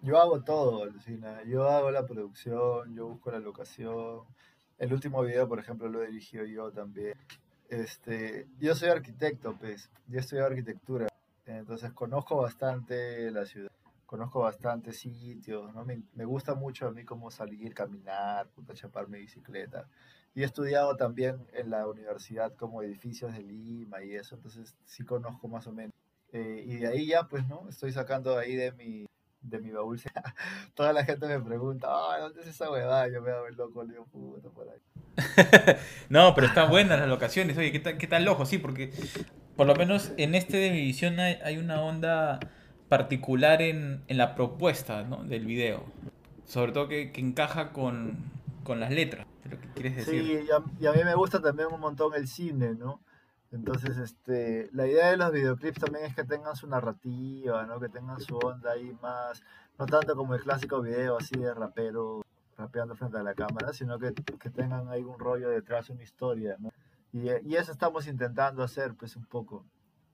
Yo 0.00 0.18
hago 0.18 0.42
todo, 0.42 0.86
Lucina. 0.86 1.42
Yo 1.46 1.68
hago 1.68 1.90
la 1.90 2.06
producción, 2.06 2.94
yo 2.94 3.08
busco 3.08 3.30
la 3.30 3.40
locación. 3.40 4.20
El 4.78 4.92
último 4.92 5.22
video, 5.22 5.48
por 5.48 5.58
ejemplo, 5.58 5.88
lo 5.88 6.02
he 6.02 6.08
dirigido 6.08 6.44
yo 6.44 6.70
también. 6.70 7.14
Este, 7.68 8.46
yo 8.58 8.74
soy 8.74 8.88
arquitecto, 8.90 9.56
pues. 9.56 9.90
Yo 10.08 10.20
estudio 10.20 10.44
arquitectura. 10.44 11.08
Entonces 11.46 11.92
conozco 11.92 12.36
bastante 12.36 13.30
la 13.30 13.44
ciudad, 13.44 13.70
conozco 14.06 14.40
bastante 14.40 14.92
sitios, 14.92 15.74
¿no? 15.74 15.84
Me, 15.84 16.02
me 16.14 16.24
gusta 16.24 16.54
mucho 16.54 16.86
a 16.86 16.90
mí 16.90 17.04
como 17.04 17.30
salir, 17.30 17.74
caminar, 17.74 18.48
chapar 18.72 19.08
mi 19.08 19.18
bicicleta. 19.18 19.86
Y 20.34 20.42
he 20.42 20.44
estudiado 20.44 20.96
también 20.96 21.46
en 21.52 21.70
la 21.70 21.86
universidad 21.86 22.54
como 22.54 22.82
edificios 22.82 23.32
de 23.34 23.42
Lima 23.42 24.02
y 24.02 24.14
eso, 24.14 24.36
entonces 24.36 24.74
sí 24.84 25.04
conozco 25.04 25.46
más 25.48 25.66
o 25.66 25.72
menos. 25.72 25.92
Eh, 26.32 26.64
y 26.66 26.76
de 26.76 26.88
ahí 26.88 27.06
ya, 27.06 27.28
pues, 27.28 27.46
¿no? 27.46 27.68
Estoy 27.68 27.92
sacando 27.92 28.36
ahí 28.36 28.56
de 28.56 28.72
mi, 28.72 29.06
de 29.44 29.60
mi 29.60 29.70
baúl. 29.70 30.00
Toda 30.74 30.92
la 30.92 31.04
gente 31.04 31.26
me 31.26 31.40
pregunta, 31.40 31.88
¿dónde 32.18 32.40
es 32.40 32.48
esa 32.48 32.70
huevada? 32.70 33.08
Yo 33.08 33.22
me 33.22 33.30
hago 33.30 33.46
el 33.46 33.54
loco, 33.54 33.84
le 33.84 33.92
digo, 33.92 34.06
puta, 34.06 34.48
por 34.50 34.68
ahí. 34.68 34.80
no, 36.08 36.34
pero 36.34 36.46
están 36.48 36.70
buenas 36.70 36.98
las 36.98 37.08
locaciones. 37.08 37.56
Oye, 37.56 37.72
¿qué 37.72 37.78
tal, 37.78 37.98
qué 37.98 38.06
tal 38.06 38.24
loco? 38.24 38.46
Sí, 38.46 38.58
porque 38.58 38.92
por 39.56 39.66
lo 39.66 39.74
menos 39.74 40.12
en 40.16 40.34
este 40.34 40.56
de 40.56 40.70
mi 40.70 40.80
visión 40.80 41.20
hay, 41.20 41.58
una 41.58 41.80
onda 41.80 42.40
particular 42.88 43.62
en, 43.62 44.02
la 44.08 44.34
propuesta 44.34 45.04
del 45.04 45.46
video. 45.46 45.84
Sobre 46.44 46.72
todo 46.72 46.88
que, 46.88 47.12
encaja 47.14 47.72
con, 47.72 48.32
las 48.66 48.90
letras, 48.90 49.26
lo 49.48 49.60
que 49.60 49.68
quieres 49.74 49.96
decir. 49.96 50.22
Sí, 50.22 50.46
y 50.80 50.86
a, 50.86 50.92
mí 50.92 51.04
me 51.04 51.14
gusta 51.14 51.40
también 51.40 51.68
un 51.72 51.80
montón 51.80 52.14
el 52.14 52.26
cine, 52.26 52.74
¿no? 52.74 53.00
Entonces, 53.54 53.96
este, 53.98 54.68
la 54.72 54.86
idea 54.88 55.10
de 55.10 55.16
los 55.16 55.30
videoclips 55.30 55.78
también 55.78 56.06
es 56.06 56.14
que 56.14 56.24
tengan 56.24 56.56
su 56.56 56.66
narrativa, 56.66 57.64
¿no? 57.66 57.78
Que 57.78 57.88
tengan 57.88 58.20
su 58.20 58.36
onda 58.36 58.72
ahí 58.72 58.96
más, 59.00 59.42
no 59.78 59.86
tanto 59.86 60.16
como 60.16 60.34
el 60.34 60.42
clásico 60.42 60.82
video 60.82 61.16
así 61.18 61.38
de 61.38 61.54
rapero 61.54 62.22
rapeando 62.58 62.96
frente 62.96 63.18
a 63.18 63.22
la 63.22 63.34
cámara, 63.34 63.72
sino 63.72 63.96
que, 63.98 64.12
que 64.12 64.50
tengan 64.50 64.88
ahí 64.88 65.02
un 65.04 65.20
rollo 65.20 65.50
detrás, 65.50 65.88
una 65.90 66.02
historia, 66.02 66.56
¿no? 66.58 66.70
Y, 67.12 67.28
eso 67.54 67.70
estamos 67.70 68.08
intentando 68.08 68.64
hacer, 68.64 68.94
pues 68.94 69.14
un 69.14 69.24
poco. 69.24 69.64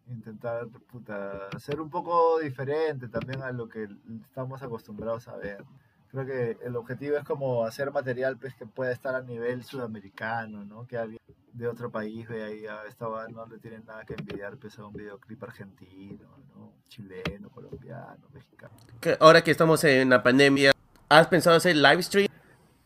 Intentar, 0.07 0.69
puta, 0.69 1.49
ser 1.59 1.81
un 1.81 1.89
poco 1.89 2.39
diferente 2.41 3.09
también 3.09 3.43
a 3.43 3.53
lo 3.53 3.69
que 3.71 3.89
estamos 4.23 4.63
acostumbrados 4.63 5.29
a 5.29 5.37
ver. 5.37 5.65
Creo 6.11 6.27
que 6.27 6.59
el 6.63 6.77
objetivo 6.77 7.17
es 7.17 7.25
como 7.25 7.65
hacer 7.65 7.91
material 7.91 8.37
pues, 8.37 8.55
que 8.55 8.67
pueda 8.67 8.93
estar 8.93 9.15
a 9.15 9.23
nivel 9.23 9.65
sudamericano, 9.65 10.65
¿no? 10.67 10.87
Que 10.87 10.99
alguien 10.99 11.21
de 11.61 11.69
otro 11.69 11.91
país 11.91 12.27
vea 12.27 12.47
ahí 12.47 12.67
a 12.67 12.85
esta 12.89 13.07
no 13.29 13.47
le 13.47 13.59
tienen 13.59 13.85
nada 13.85 14.03
que 14.07 14.15
envidiar 14.15 14.57
pues, 14.57 14.79
a 14.79 14.87
un 14.87 14.95
videoclip 14.95 15.43
argentino, 15.45 16.27
¿no? 16.55 16.73
Chileno, 16.89 17.51
colombiano, 17.51 18.27
mexicano. 18.33 18.73
Ahora 19.21 19.43
que 19.43 19.51
estamos 19.51 19.85
en 19.85 20.09
la 20.09 20.23
pandemia, 20.23 20.73
¿has 21.11 21.27
pensado 21.27 21.57
hacer 21.57 21.77
live 21.77 22.03
stream? 22.03 22.29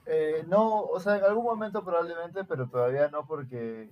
Eh, 0.07 0.45
no, 0.49 0.81
o 0.83 0.99
sea, 0.99 1.19
en 1.19 1.25
algún 1.25 1.45
momento 1.45 1.85
probablemente, 1.85 2.43
pero 2.43 2.67
todavía 2.67 3.09
no 3.09 3.25
porque 3.25 3.89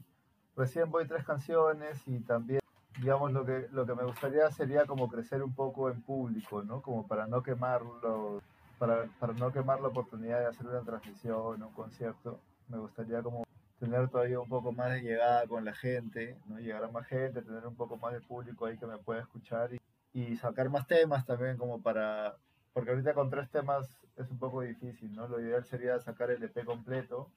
recién 0.57 0.91
voy 0.91 1.07
tres 1.07 1.25
canciones 1.25 2.03
y 2.07 2.19
también, 2.19 2.61
digamos, 2.99 3.33
lo 3.33 3.47
que, 3.47 3.69
lo 3.71 3.87
que 3.87 3.95
me 3.95 4.03
gustaría 4.03 4.51
sería 4.51 4.85
como 4.85 5.09
crecer 5.09 5.45
un 5.45 5.55
poco 5.55 5.91
en 5.91 6.03
público, 6.03 6.65
¿no? 6.65 6.83
Como 6.83 7.07
para 7.07 7.29
no 7.29 7.41
quemarlo, 7.41 8.43
para, 8.81 9.05
para 9.21 9.33
no 9.35 9.53
quemar 9.53 9.81
la 9.81 9.89
oportunidad 9.89 10.41
de 10.41 10.47
hacer 10.47 10.67
una 10.67 10.81
transmisión, 10.81 11.63
un 11.63 11.73
concierto. 11.73 12.41
Me 12.69 12.79
gustaría 12.79 13.23
como 13.23 13.45
tener 13.83 14.09
todavía 14.09 14.39
un 14.39 14.49
poco 14.49 14.71
más 14.71 14.93
de 14.93 15.01
llegada 15.01 15.45
con 15.49 15.65
la 15.65 15.75
gente, 15.75 16.37
¿no? 16.47 16.61
Llegar 16.61 16.85
a 16.85 16.89
más 16.89 17.05
gente, 17.09 17.43
tener 17.43 17.67
un 17.67 17.75
poco 17.75 17.97
más 17.97 18.13
de 18.13 18.21
público 18.21 18.67
ahí 18.67 18.79
que 18.79 18.87
me 18.87 18.97
pueda 18.97 19.23
escuchar 19.23 19.71
y, 19.75 19.81
y 20.15 20.37
sacar 20.37 20.71
más 20.71 20.87
temas 20.87 21.27
también 21.27 21.57
como 21.57 21.83
para, 21.83 22.37
porque 22.73 22.91
ahorita 22.91 23.13
con 23.13 23.29
tres 23.29 23.51
temas 23.51 23.91
es 24.17 24.31
un 24.31 24.39
poco 24.39 24.61
difícil, 24.61 25.13
¿no? 25.13 25.27
Lo 25.27 25.41
ideal 25.41 25.65
sería 25.65 25.99
sacar 25.99 26.31
el 26.31 26.45
EP 26.45 26.65
completo 26.65 27.29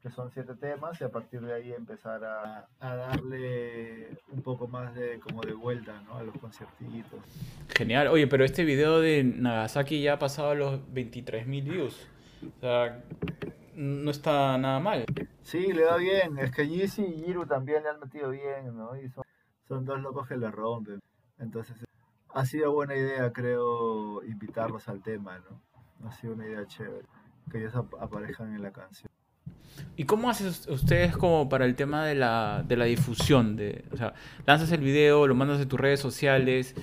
que 0.00 0.10
son 0.10 0.30
siete 0.30 0.54
temas, 0.54 1.00
y 1.00 1.04
a 1.04 1.08
partir 1.08 1.40
de 1.40 1.52
ahí 1.52 1.72
empezar 1.72 2.22
a, 2.24 2.68
a, 2.78 2.94
darle 2.94 4.06
un 4.30 4.42
poco 4.42 4.68
más 4.68 4.94
de 4.94 5.18
como 5.18 5.40
de 5.40 5.54
vuelta 5.54 6.00
¿no? 6.06 6.18
a 6.18 6.22
los 6.22 6.38
conciertitos. 6.38 7.18
Genial, 7.76 8.06
oye, 8.06 8.28
pero 8.28 8.44
este 8.44 8.64
video 8.64 9.00
de 9.00 9.24
Nagasaki 9.24 10.00
ya 10.00 10.12
ha 10.12 10.18
pasado 10.20 10.54
los 10.54 10.78
23.000 10.94 11.64
views. 11.64 12.06
O 12.56 12.60
sea, 12.60 13.02
no 13.78 14.10
está 14.10 14.58
nada 14.58 14.80
mal. 14.80 15.04
Sí, 15.42 15.72
le 15.72 15.84
va 15.84 15.96
bien. 15.96 16.36
Es 16.38 16.50
que 16.50 16.66
Yeezy 16.66 17.02
y 17.02 17.26
Yiru 17.26 17.46
también 17.46 17.84
le 17.84 17.90
han 17.90 18.00
metido 18.00 18.30
bien, 18.30 18.76
¿no? 18.76 18.96
Y 18.96 19.08
son, 19.08 19.24
son 19.68 19.84
dos 19.84 20.00
locos 20.00 20.26
que 20.26 20.36
le 20.36 20.50
rompen. 20.50 21.00
Entonces, 21.38 21.76
ha 22.34 22.44
sido 22.44 22.72
buena 22.72 22.96
idea, 22.96 23.32
creo, 23.32 24.24
invitarlos 24.24 24.88
al 24.88 25.00
tema, 25.00 25.38
¿no? 25.38 26.08
Ha 26.08 26.12
sido 26.12 26.34
una 26.34 26.46
idea 26.46 26.66
chévere. 26.66 27.06
Que 27.50 27.58
ellos 27.58 27.74
aparezcan 28.00 28.52
en 28.52 28.62
la 28.62 28.72
canción. 28.72 29.10
¿Y 29.96 30.04
cómo 30.04 30.28
hacen 30.28 30.48
ustedes 30.72 31.16
como 31.16 31.48
para 31.48 31.64
el 31.64 31.76
tema 31.76 32.04
de 32.04 32.16
la, 32.16 32.64
de 32.66 32.76
la 32.76 32.84
difusión? 32.84 33.54
De, 33.54 33.84
o 33.92 33.96
sea, 33.96 34.12
lanzas 34.44 34.72
el 34.72 34.80
video, 34.80 35.28
lo 35.28 35.36
mandas 35.36 35.60
a 35.60 35.68
tus 35.68 35.78
redes 35.78 36.00
sociales. 36.00 36.74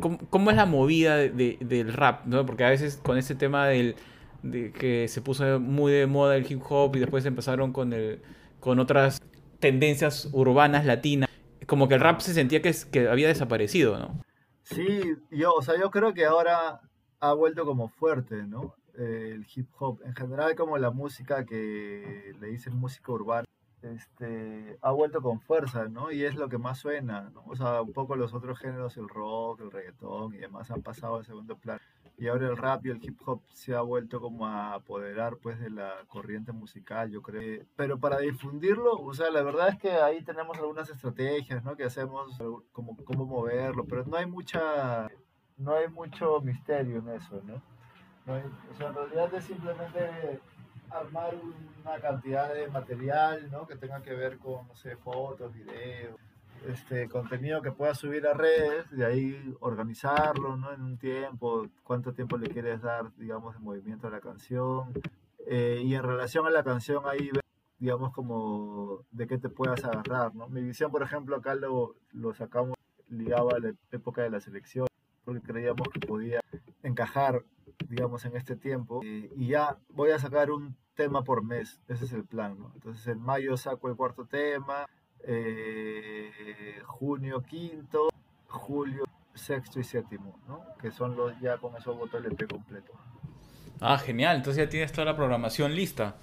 ¿Cómo, 0.00 0.18
cómo 0.30 0.50
es 0.50 0.56
la 0.56 0.66
movida 0.66 1.16
de, 1.16 1.58
del 1.60 1.92
rap? 1.92 2.26
¿no? 2.26 2.46
Porque 2.46 2.64
a 2.64 2.70
veces 2.70 3.00
con 3.02 3.18
ese 3.18 3.34
tema 3.34 3.66
del, 3.66 3.96
de 4.44 4.72
que 4.72 5.08
se 5.08 5.22
puso 5.22 5.58
muy 5.58 5.92
de 5.92 6.06
moda 6.06 6.36
el 6.36 6.50
hip 6.50 6.62
hop 6.68 6.94
y 6.96 7.00
después 7.00 7.24
empezaron 7.24 7.72
con, 7.72 7.92
el, 7.92 8.22
con 8.60 8.78
otras 8.78 9.20
tendencias 9.58 10.28
urbanas 10.32 10.84
latinas, 10.84 11.28
como 11.66 11.88
que 11.88 11.94
el 11.94 12.00
rap 12.00 12.20
se 12.20 12.34
sentía 12.34 12.60
que, 12.62 12.72
que 12.92 13.08
había 13.08 13.28
desaparecido, 13.28 13.98
¿no? 13.98 14.20
Sí, 14.62 15.00
yo, 15.30 15.52
o 15.54 15.62
sea, 15.62 15.78
yo 15.78 15.90
creo 15.90 16.14
que 16.14 16.24
ahora 16.24 16.80
ha 17.20 17.32
vuelto 17.32 17.64
como 17.64 17.88
fuerte, 17.88 18.44
¿no? 18.44 18.74
el 18.96 19.44
hip 19.54 19.68
hop, 19.78 20.00
en 20.04 20.14
general 20.14 20.54
como 20.54 20.78
la 20.78 20.90
música 20.90 21.44
que 21.44 22.32
le 22.38 22.46
dicen 22.46 22.76
música 22.76 23.10
urbana, 23.10 23.44
este, 23.82 24.78
ha 24.80 24.92
vuelto 24.92 25.20
con 25.20 25.40
fuerza, 25.40 25.88
¿no? 25.88 26.10
Y 26.10 26.24
es 26.24 26.36
lo 26.36 26.48
que 26.48 26.58
más 26.58 26.78
suena, 26.78 27.30
¿no? 27.34 27.42
O 27.46 27.56
sea, 27.56 27.82
un 27.82 27.92
poco 27.92 28.16
los 28.16 28.32
otros 28.32 28.58
géneros, 28.58 28.96
el 28.96 29.08
rock, 29.08 29.60
el 29.60 29.70
reggaetón 29.70 30.34
y 30.34 30.38
demás 30.38 30.70
han 30.70 30.82
pasado 30.82 31.16
a 31.16 31.24
segundo 31.24 31.56
plano. 31.56 31.80
Y 32.16 32.28
ahora 32.28 32.46
el 32.46 32.56
rap 32.56 32.86
y 32.86 32.90
el 32.90 33.04
hip 33.04 33.20
hop 33.26 33.42
se 33.52 33.74
ha 33.74 33.80
vuelto 33.80 34.20
como 34.20 34.46
a 34.46 34.74
apoderar 34.74 35.36
pues 35.36 35.58
de 35.58 35.70
la 35.70 35.92
corriente 36.06 36.52
musical, 36.52 37.10
yo 37.10 37.22
creo. 37.22 37.64
Pero 37.76 37.98
para 37.98 38.18
difundirlo, 38.18 38.92
o 38.92 39.14
sea, 39.14 39.30
la 39.30 39.42
verdad 39.42 39.68
es 39.70 39.78
que 39.78 39.90
ahí 39.90 40.22
tenemos 40.22 40.56
algunas 40.58 40.88
estrategias, 40.88 41.64
¿no? 41.64 41.76
Que 41.76 41.84
hacemos 41.84 42.38
como 42.72 42.96
cómo 43.04 43.26
moverlo, 43.26 43.84
pero 43.84 44.04
no 44.04 44.16
hay 44.16 44.26
mucha 44.26 45.08
no 45.56 45.74
hay 45.74 45.88
mucho 45.88 46.40
misterio 46.40 46.98
en 46.98 47.08
eso, 47.10 47.40
¿no? 47.44 47.62
o 48.26 48.74
sea, 48.76 48.88
en 48.88 48.94
realidad 48.94 49.34
es 49.34 49.44
simplemente 49.44 50.40
armar 50.90 51.34
una 51.82 52.00
cantidad 52.00 52.54
de 52.54 52.68
material, 52.68 53.50
¿no? 53.50 53.66
Que 53.66 53.76
tenga 53.76 54.02
que 54.02 54.14
ver 54.14 54.38
con, 54.38 54.66
no 54.66 54.74
sé, 54.74 54.96
fotos, 54.96 55.52
videos, 55.52 56.18
este, 56.68 57.08
contenido 57.08 57.62
que 57.62 57.72
pueda 57.72 57.94
subir 57.94 58.26
a 58.26 58.34
redes, 58.34 58.90
de 58.90 59.04
ahí 59.04 59.54
organizarlo, 59.60 60.56
¿no? 60.56 60.72
En 60.72 60.82
un 60.82 60.98
tiempo, 60.98 61.66
cuánto 61.82 62.12
tiempo 62.12 62.36
le 62.36 62.48
quieres 62.48 62.82
dar, 62.82 63.14
digamos, 63.16 63.54
de 63.54 63.60
movimiento 63.60 64.06
a 64.06 64.10
la 64.10 64.20
canción. 64.20 64.92
Eh, 65.46 65.82
y 65.84 65.94
en 65.94 66.02
relación 66.02 66.46
a 66.46 66.50
la 66.50 66.64
canción, 66.64 67.04
ahí 67.06 67.30
digamos, 67.78 68.12
como 68.12 69.04
de 69.10 69.26
qué 69.26 69.36
te 69.36 69.50
puedas 69.50 69.84
agarrar, 69.84 70.34
¿no? 70.34 70.48
Mi 70.48 70.62
visión, 70.62 70.90
por 70.90 71.02
ejemplo, 71.02 71.36
acá 71.36 71.54
lo, 71.54 71.96
lo 72.12 72.32
sacamos 72.32 72.74
ligado 73.08 73.54
a 73.54 73.58
la 73.58 73.74
época 73.92 74.22
de 74.22 74.30
la 74.30 74.40
selección, 74.40 74.86
porque 75.24 75.42
creíamos 75.42 75.88
que 75.88 76.00
podía 76.00 76.40
encajar 76.82 77.44
digamos, 77.88 78.24
en 78.24 78.36
este 78.36 78.56
tiempo. 78.56 79.00
Eh, 79.04 79.30
y 79.36 79.48
ya 79.48 79.78
voy 79.88 80.10
a 80.10 80.18
sacar 80.18 80.50
un 80.50 80.76
tema 80.94 81.24
por 81.24 81.42
mes, 81.42 81.80
ese 81.88 82.04
es 82.04 82.12
el 82.12 82.24
plan, 82.24 82.58
¿no? 82.58 82.72
Entonces 82.74 83.06
en 83.08 83.20
mayo 83.20 83.56
saco 83.56 83.88
el 83.88 83.96
cuarto 83.96 84.26
tema, 84.26 84.86
eh, 85.24 86.30
junio 86.98 87.42
quinto, 87.42 88.08
julio 88.48 89.04
sexto 89.34 89.80
y 89.80 89.84
séptimo, 89.84 90.38
¿no? 90.46 90.64
Que 90.80 90.90
son 90.90 91.16
los, 91.16 91.38
ya 91.40 91.58
con 91.58 91.76
eso 91.76 91.94
voto 91.94 92.18
el 92.18 92.26
EP 92.26 92.48
completo. 92.48 92.92
Ah, 93.80 93.98
genial, 93.98 94.36
entonces 94.36 94.64
ya 94.64 94.70
tienes 94.70 94.92
toda 94.92 95.06
la 95.06 95.16
programación 95.16 95.74
lista. 95.74 96.16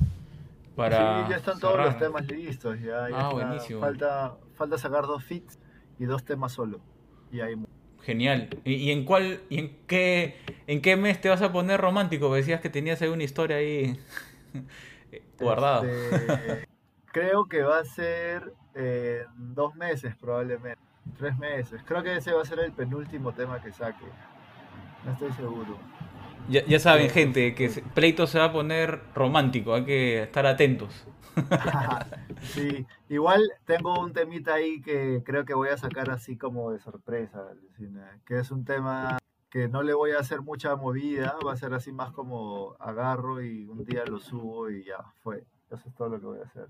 Para 0.76 1.26
sí, 1.26 1.32
ya 1.32 1.38
están 1.38 1.60
todos 1.60 1.78
los 1.78 1.98
temas 1.98 2.26
listos. 2.26 2.80
Ya, 2.80 3.10
ya 3.10 3.28
Ah, 3.28 3.30
buenísimo. 3.34 3.82
Falta, 3.82 4.36
falta 4.56 4.78
sacar 4.78 5.06
dos 5.06 5.24
feats 5.24 5.60
y 6.00 6.06
dos 6.06 6.24
temas 6.24 6.54
solo. 6.54 6.80
Y 7.32 7.42
ahí. 7.42 7.56
Genial. 8.02 8.50
¿Y, 8.64 8.76
y 8.76 8.92
en 8.92 9.04
cuál, 9.04 9.42
y 9.50 9.60
en 9.60 9.78
qué, 9.86 10.38
en 10.68 10.82
qué 10.82 10.96
mes 10.96 11.20
te 11.20 11.28
vas 11.30 11.42
a 11.42 11.52
poner 11.52 11.82
romántico? 11.82 12.34
Decías 12.34 12.62
que 12.62 12.70
tenías 12.70 13.02
ahí 13.02 13.10
una 13.10 13.24
historia 13.24 13.58
ahí 13.58 14.00
guardada. 15.40 15.86
Este, 15.86 16.71
creo 17.12 17.46
que 17.46 17.64
va 17.64 17.80
a 17.80 17.86
ser 17.86 18.54
dos 19.38 19.76
meses 19.76 20.16
probablemente. 20.16 20.82
Tres 21.18 21.38
meses. 21.38 21.82
Creo 21.86 22.04
que 22.04 22.16
ese 22.18 22.32
va 22.32 22.42
a 22.42 22.46
ser 22.46 22.60
el 22.60 22.72
penúltimo 22.72 23.34
tema 23.34 23.62
que 23.62 23.72
saque. 23.72 24.06
No 25.06 25.12
estoy 25.14 25.32
seguro. 25.34 25.78
Ya, 26.48 26.64
ya 26.66 26.80
saben, 26.80 27.10
Sí. 27.10 27.14
gente, 27.14 27.56
que 27.56 27.70
Pleito 27.94 28.28
se 28.28 28.40
va 28.40 28.46
a 28.46 28.52
poner 28.54 29.02
romántico. 29.16 29.74
Hay 29.74 29.86
que 29.86 30.24
estar 30.24 30.46
atentos. 30.46 31.06
Sí, 32.42 32.86
igual 33.08 33.42
tengo 33.66 34.00
un 34.00 34.14
temita 34.14 34.56
ahí 34.56 34.82
que 34.82 35.22
creo 35.24 35.46
que 35.46 35.54
voy 35.54 35.70
a 35.70 35.78
sacar 35.78 36.10
así 36.10 36.38
como 36.38 36.72
de 36.72 36.80
sorpresa, 36.80 37.46
que 38.26 38.40
es 38.40 38.50
un 38.50 38.66
tema 38.66 39.20
que 39.52 39.68
no 39.68 39.84
le 39.84 39.94
voy 39.94 40.12
a 40.12 40.20
hacer 40.20 40.42
mucha 40.42 40.76
movida, 40.76 41.36
va 41.46 41.54
a 41.54 41.58
ser 41.58 41.74
así 41.76 41.92
más 41.92 42.12
como 42.12 42.76
agarro 42.80 43.42
y 43.44 43.66
un 43.66 43.86
día 43.86 44.04
lo 44.06 44.20
subo 44.20 44.72
y 44.72 44.84
ya 44.84 44.98
fue. 45.22 45.46
Eso 45.70 45.88
es 45.88 45.94
todo 45.96 46.10
lo 46.10 46.20
que 46.20 46.26
voy 46.26 46.40
a 46.40 46.44
hacer. 46.46 46.68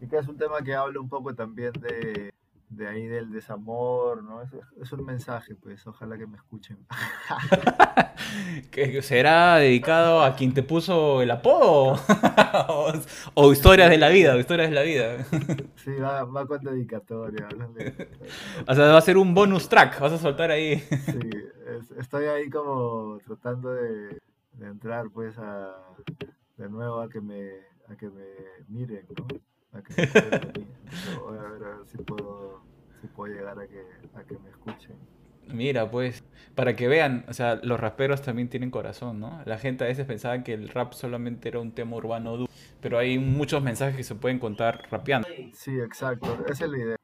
Y 0.00 0.06
que 0.08 0.18
es 0.18 0.28
un 0.28 0.36
tema 0.36 0.62
que 0.62 0.74
habla 0.74 1.00
un 1.00 1.08
poco 1.08 1.34
también 1.34 1.72
de, 1.72 2.32
de 2.68 2.88
ahí 2.88 3.06
del 3.06 3.30
desamor, 3.32 4.22
¿no? 4.22 4.42
Es, 4.42 4.50
es 4.82 4.92
un 4.92 5.04
mensaje, 5.04 5.54
pues 5.54 5.86
ojalá 5.86 6.18
que 6.18 6.26
me 6.26 6.36
escuchen. 6.36 6.78
¿Que 8.70 9.00
será 9.02 9.56
dedicado 9.56 10.22
a 10.22 10.34
quien 10.34 10.52
te 10.52 10.62
puso 10.62 11.22
el 11.22 11.30
apodo? 11.30 11.98
o, 12.68 12.92
o 13.34 13.52
historias 13.52 13.90
de 13.90 13.98
la 13.98 14.08
vida, 14.08 14.34
o 14.34 14.38
historias 14.38 14.68
de 14.68 14.74
la 14.74 14.82
vida. 14.82 15.24
Sí, 15.86 15.92
va, 15.94 16.24
va 16.24 16.44
con 16.46 16.60
dedicatoria. 16.64 17.46
de- 17.74 18.08
O 18.66 18.74
sea, 18.74 18.88
va 18.88 18.98
a 18.98 19.00
ser 19.02 19.16
un 19.16 19.34
bonus 19.34 19.68
track. 19.68 20.00
Vas 20.00 20.12
a 20.14 20.18
soltar 20.18 20.50
ahí. 20.50 20.78
Sí, 20.80 21.20
es- 21.78 21.92
estoy 21.92 22.24
ahí 22.24 22.50
como 22.50 23.18
tratando 23.24 23.72
de, 23.72 24.18
de 24.54 24.66
entrar 24.66 25.06
pues 25.14 25.38
a 25.38 25.76
de 26.56 26.68
nuevo 26.68 27.00
a 27.00 27.08
que 27.08 27.20
me 27.20 27.50
a 27.88 27.94
que 27.96 28.10
me 28.10 28.24
miren, 28.68 29.06
¿no? 29.16 29.28
A 29.76 29.82
que 29.82 29.94
voy 31.20 31.38
a 31.38 31.42
ver, 31.42 31.64
a 31.64 31.76
ver 31.76 31.86
si 31.86 31.98
puedo 31.98 32.62
si 33.00 33.06
puedo 33.08 33.34
llegar 33.34 33.58
a 33.58 33.66
que 33.66 33.82
a 34.14 34.22
que 34.24 34.38
me 34.38 34.50
escuchen. 34.50 34.96
Mira, 35.48 35.88
pues, 35.88 36.24
para 36.56 36.74
que 36.74 36.88
vean, 36.88 37.24
o 37.28 37.32
sea, 37.32 37.60
los 37.62 37.78
raperos 37.78 38.20
también 38.20 38.48
tienen 38.48 38.72
corazón, 38.72 39.20
¿no? 39.20 39.42
La 39.44 39.58
gente 39.58 39.84
a 39.84 39.86
veces 39.86 40.04
pensaba 40.04 40.42
que 40.42 40.52
el 40.52 40.68
rap 40.68 40.92
solamente 40.92 41.48
era 41.48 41.60
un 41.60 41.72
tema 41.72 41.96
urbano 41.96 42.36
duro, 42.36 42.52
pero 42.80 42.98
hay 42.98 43.18
muchos 43.20 43.62
mensajes 43.62 43.96
que 43.96 44.02
se 44.02 44.16
pueden 44.16 44.40
contar 44.40 44.88
rapeando. 44.90 45.28
Sí, 45.52 45.78
exacto. 45.78 46.36
Esa 46.48 46.64
es 46.64 46.70
la 46.70 46.78
idea. 46.78 46.96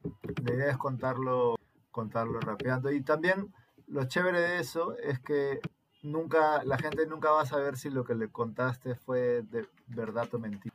La 0.45 0.55
idea 0.55 0.71
es 0.71 0.77
contarlo 0.77 1.57
contarlo 1.93 2.41
rapeando 2.41 2.91
y 2.91 3.03
también 3.03 3.53
lo 3.87 4.05
chévere 4.07 4.41
de 4.41 4.59
eso 4.59 4.97
es 4.97 5.21
que 5.21 5.61
nunca 6.03 6.65
la 6.65 6.79
gente 6.79 7.07
nunca 7.07 7.31
va 7.31 7.43
a 7.43 7.47
saber 7.47 7.77
si 7.77 7.91
lo 7.91 8.03
que 8.03 8.15
le 8.15 8.29
contaste 8.29 8.97
fue 8.97 9.43
de 9.43 9.69
verdad 9.87 10.29
o 10.35 10.39
mentira. 10.39 10.75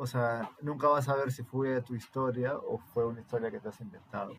O 0.00 0.06
sea, 0.06 0.48
nunca 0.62 0.86
vas 0.86 1.08
a 1.08 1.12
saber 1.12 1.32
si 1.32 1.42
fue 1.42 1.80
tu 1.82 1.94
historia 1.96 2.56
o 2.56 2.78
fue 2.78 3.04
una 3.04 3.20
historia 3.20 3.50
que 3.50 3.58
te 3.58 3.68
has 3.68 3.80
inventado. 3.80 4.32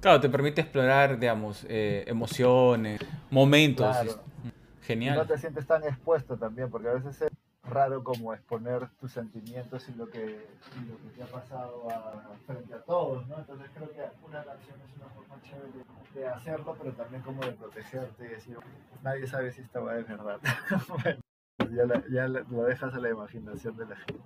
Claro, 0.00 0.20
te 0.20 0.28
permite 0.28 0.60
explorar, 0.60 1.18
digamos, 1.18 1.64
eh, 1.68 2.04
emociones, 2.06 3.00
momentos. 3.30 3.96
Claro. 3.96 4.10
y- 4.44 4.48
Y 4.48 4.50
no 4.50 4.82
Genial. 4.82 5.26
te 5.26 5.38
sientes 5.38 5.66
tan 5.66 5.82
expuesto 5.84 6.36
también, 6.36 6.70
porque 6.70 6.88
a 6.88 6.92
veces 6.92 7.20
es 7.22 7.30
raro 7.68 8.04
como 8.04 8.32
exponer 8.34 8.88
tus 9.00 9.10
sentimientos 9.10 9.88
y 9.88 9.94
lo 9.94 10.08
que, 10.08 10.20
y 10.20 10.88
lo 10.88 10.96
que 10.98 11.08
te 11.16 11.22
ha 11.22 11.26
pasado 11.26 11.88
a- 11.90 12.36
frente 12.46 12.74
a 12.74 12.82
todos, 12.82 13.26
¿no? 13.26 13.38
Entonces 13.38 13.68
creo 13.74 13.90
que 13.90 14.02
una 14.24 14.44
canción 14.44 14.76
es 14.86 14.96
una 14.96 15.06
forma 15.08 15.40
chévere 15.42 15.84
de, 16.14 16.28
hacerlo, 16.28 16.76
pero 16.78 16.92
también 16.92 17.22
como 17.22 17.42
de 17.42 17.52
protegerte 17.52 18.26
y 18.26 18.28
decir, 18.28 18.58
nadie 19.02 19.26
sabe 19.26 19.50
si 19.50 19.62
esta 19.62 19.80
va 19.80 19.98
es 19.98 20.06
verdad. 20.06 20.38
bueno, 20.88 21.20
ya, 21.58 21.84
la- 21.86 22.02
ya 22.10 22.28
la- 22.28 22.40
lo 22.50 22.64
dejas 22.64 22.94
a 22.94 22.98
la 22.98 23.10
imaginación 23.10 23.76
de 23.76 23.86
la 23.86 23.96
gente. 23.96 24.22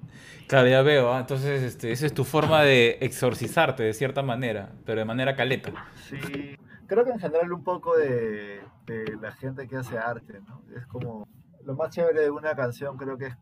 Claro, 0.49 0.69
ya 0.69 0.83
veo. 0.83 1.13
ah, 1.13 1.21
Entonces, 1.21 1.63
este, 1.63 1.93
esa 1.93 2.07
es 2.07 2.15
tu 2.15 2.25
forma 2.25 2.63
de 2.63 2.99
exorcizarte 3.01 3.83
de 3.83 3.93
cierta 3.95 4.23
manera, 4.23 4.73
pero 4.85 4.99
de 5.01 5.05
manera 5.05 5.37
caleta. 5.37 5.73
Sí, 6.09 6.19
creo 6.87 7.05
que 7.05 7.11
en 7.13 7.21
general 7.21 7.53
un 7.53 7.63
poco 7.63 7.97
de, 7.97 8.61
de 8.87 9.17
la 9.21 9.33
gente 9.33 9.69
que 9.69 9.77
hace 9.77 9.99
arte, 9.99 10.41
¿no? 10.49 10.63
Es 10.77 10.87
como 10.87 11.29
lo 11.65 11.75
más 11.75 11.91
chévere 11.95 12.21
de 12.23 12.31
una 12.31 12.55
canción 12.55 12.97
creo 12.97 13.17
que 13.17 13.27
es 13.27 13.37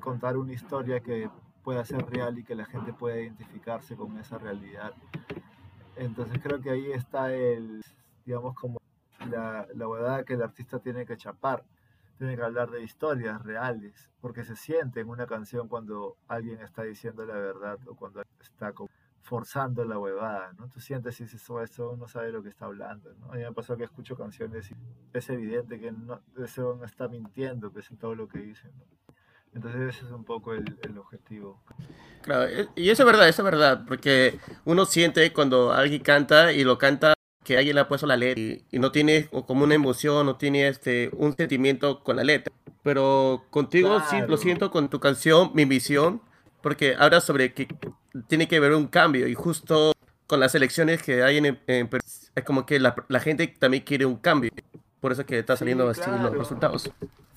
contar 0.00 0.36
una 0.36 0.52
historia 0.52 1.00
que 1.00 1.28
pueda 1.64 1.84
ser 1.84 2.04
real 2.06 2.38
y 2.38 2.44
que 2.44 2.54
la 2.54 2.66
gente 2.66 2.92
pueda 2.92 3.18
identificarse 3.20 3.96
con 3.96 4.16
esa 4.18 4.38
realidad. 4.38 4.92
Entonces 5.96 6.38
creo 6.42 6.60
que 6.60 6.70
ahí 6.70 6.90
está 6.92 7.32
el, 7.32 7.82
digamos, 8.24 8.54
como 8.54 8.78
la, 9.30 9.66
la 9.74 9.88
verdad 9.88 10.24
que 10.24 10.34
el 10.34 10.42
artista 10.42 10.78
tiene 10.80 11.06
que 11.06 11.16
chapar, 11.16 11.62
tiene 12.22 12.36
que 12.36 12.42
hablar 12.44 12.70
de 12.70 12.82
historias 12.84 13.42
reales, 13.42 14.08
porque 14.20 14.44
se 14.44 14.54
siente 14.54 15.00
en 15.00 15.08
una 15.08 15.26
canción 15.26 15.66
cuando 15.66 16.16
alguien 16.28 16.60
está 16.60 16.84
diciendo 16.84 17.26
la 17.26 17.34
verdad 17.34 17.78
o 17.88 17.96
cuando 17.96 18.22
está 18.40 18.72
forzando 19.22 19.84
la 19.84 19.98
huevada, 19.98 20.52
¿no? 20.56 20.68
Tú 20.68 20.78
sientes 20.78 21.18
y 21.20 21.24
dices, 21.24 21.50
"Oh, 21.50 21.60
eso 21.60 21.96
no 21.98 22.06
sabe 22.06 22.30
lo 22.30 22.40
que 22.40 22.48
está 22.48 22.66
hablando, 22.66 23.12
¿no? 23.14 23.32
A 23.32 23.34
mí 23.34 23.42
me 23.42 23.52
pasó 23.52 23.76
que 23.76 23.82
escucho 23.84 24.16
canciones 24.16 24.70
y 24.70 24.74
es 25.12 25.30
evidente 25.30 25.80
que 25.80 25.90
no, 25.90 26.20
ese 26.38 26.60
no 26.60 26.84
está 26.84 27.08
mintiendo, 27.08 27.72
pues 27.72 27.90
en 27.90 27.96
todo 27.96 28.14
lo 28.14 28.28
que 28.28 28.38
dice, 28.38 28.68
¿no? 28.68 28.84
Entonces 29.54 29.96
ese 29.96 30.06
es 30.06 30.12
un 30.12 30.24
poco 30.24 30.54
el, 30.54 30.78
el 30.82 30.98
objetivo. 30.98 31.60
Claro, 32.22 32.44
e- 32.46 32.68
y 32.76 32.88
eso 32.90 33.02
es 33.02 33.06
verdad, 33.06 33.28
eso 33.28 33.42
es 33.42 33.44
verdad, 33.46 33.84
porque 33.86 34.38
uno 34.64 34.84
siente 34.84 35.32
cuando 35.32 35.72
alguien 35.72 36.02
canta 36.02 36.52
y 36.52 36.62
lo 36.62 36.78
canta 36.78 37.14
que 37.44 37.56
alguien 37.58 37.74
le 37.74 37.80
ha 37.82 37.88
puesto 37.88 38.06
la 38.06 38.16
letra 38.16 38.40
y, 38.40 38.64
y 38.70 38.78
no 38.78 38.92
tiene 38.92 39.28
o 39.32 39.44
como 39.46 39.64
una 39.64 39.74
emoción, 39.74 40.26
no 40.26 40.36
tiene 40.36 40.68
este 40.68 41.10
un 41.14 41.36
sentimiento 41.36 42.02
con 42.02 42.16
la 42.16 42.24
letra. 42.24 42.52
Pero 42.82 43.44
contigo 43.50 43.98
sí 44.00 44.16
Claro. 44.16 44.28
lo 44.28 44.36
siento 44.36 44.70
con 44.70 44.88
tu 44.88 45.00
canción 45.00 45.50
Mi 45.54 45.64
Visión, 45.64 46.20
porque 46.62 46.94
habla 46.98 47.20
sobre 47.20 47.52
que 47.54 47.68
tiene 48.28 48.48
que 48.48 48.56
haber 48.56 48.72
un 48.74 48.86
cambio 48.88 49.26
y 49.28 49.34
justo 49.34 49.92
con 50.26 50.40
las 50.40 50.54
elecciones 50.54 51.02
que 51.02 51.22
hay 51.22 51.38
en, 51.38 51.58
en 51.66 51.88
Perú, 51.88 52.02
es 52.34 52.44
como 52.44 52.64
que 52.66 52.80
la, 52.80 52.94
la 53.08 53.20
gente 53.20 53.46
también 53.46 53.82
quiere 53.84 54.06
un 54.06 54.16
cambio. 54.16 54.50
Por 55.00 55.10
eso 55.12 55.26
que 55.26 55.38
está 55.40 55.56
Sí, 55.56 55.60
saliendo 55.60 55.88
así 55.88 56.00
los 56.00 56.20
claro. 56.20 56.38
resultados. 56.38 56.90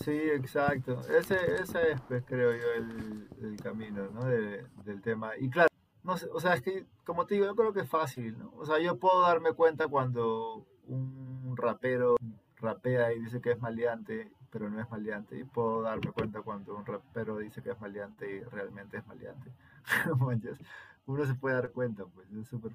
Sí, 0.03 0.11
exacto. 0.11 1.01
Ese, 1.17 1.35
ese 1.61 1.91
es, 1.93 2.01
pues, 2.07 2.23
creo 2.27 2.51
yo, 2.51 2.63
el, 2.77 3.27
el 3.47 3.55
camino, 3.61 4.07
¿no? 4.13 4.23
De- 4.25 4.63
del 4.85 5.01
tema. 5.01 5.31
Y 5.39 5.49
claro, 5.49 5.67
no 6.05 6.17
sé, 6.17 6.27
o 6.31 6.39
sea, 6.39 6.53
es 6.53 6.61
que, 6.61 6.85
como 7.03 7.25
te 7.25 7.33
digo, 7.33 7.47
yo 7.47 7.55
creo 7.55 7.73
que 7.73 7.81
es 7.81 7.89
fácil, 7.89 8.37
¿no? 8.37 8.53
O 8.57 8.65
sea, 8.65 8.79
yo 8.79 8.97
puedo 8.97 9.21
darme 9.21 9.53
cuenta 9.53 9.87
cuando 9.87 10.65
un 10.87 11.55
rapero 11.57 12.15
rapea 12.61 13.13
y 13.13 13.19
dice 13.19 13.41
que 13.41 13.51
es 13.51 13.59
maleante, 13.59 14.29
pero 14.51 14.69
no 14.69 14.81
es 14.81 14.89
maleante. 14.89 15.37
Y 15.39 15.43
puedo 15.43 15.81
darme 15.81 16.11
cuenta 16.11 16.41
cuando 16.41 16.75
un 16.75 16.85
rapero 16.85 17.37
dice 17.39 17.61
que 17.61 17.71
es 17.71 17.79
maleante 17.79 18.37
y 18.37 18.43
realmente 18.43 18.97
es 18.97 19.07
maleante. 19.07 19.51
Uno 21.07 21.25
se 21.25 21.35
puede 21.35 21.55
dar 21.55 21.71
cuenta, 21.71 22.05
pues, 22.05 22.27
es 22.31 22.47
súper... 22.47 22.71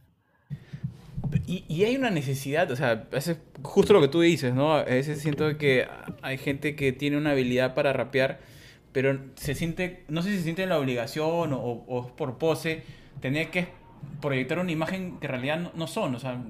Y, 1.47 1.65
y 1.69 1.85
hay 1.85 1.97
una 1.97 2.11
necesidad, 2.11 2.71
o 2.71 2.77
sea, 2.77 3.09
es 3.13 3.37
justo 3.63 3.93
lo 3.93 4.01
que 4.01 4.09
tú 4.09 4.21
dices, 4.21 4.55
¿no? 4.55 4.75
A 4.75 4.85
veces 4.85 5.21
siento 5.21 5.59
que 5.59 5.89
hay 6.23 6.39
gente 6.39 6.75
que 6.75 6.93
tiene 6.93 7.17
una 7.17 7.33
habilidad 7.33 7.75
para 7.75 7.93
rapear, 7.93 8.41
pero 8.93 9.17
se 9.37 9.55
siente, 9.55 10.05
no 10.09 10.23
sé 10.23 10.31
si 10.31 10.39
se 10.39 10.43
siente 10.45 10.63
en 10.65 10.71
la 10.71 10.79
obligación 10.79 11.53
o, 11.53 11.61
o 11.61 12.17
por 12.17 12.39
pose, 12.39 12.85
tener 13.21 13.51
que 13.51 13.69
proyectar 14.21 14.59
una 14.59 14.73
imagen 14.73 15.19
que 15.19 15.27
en 15.27 15.31
realidad 15.31 15.73
no, 15.75 15.87
son. 15.87 16.15
O 16.15 16.19
sea, 16.19 16.43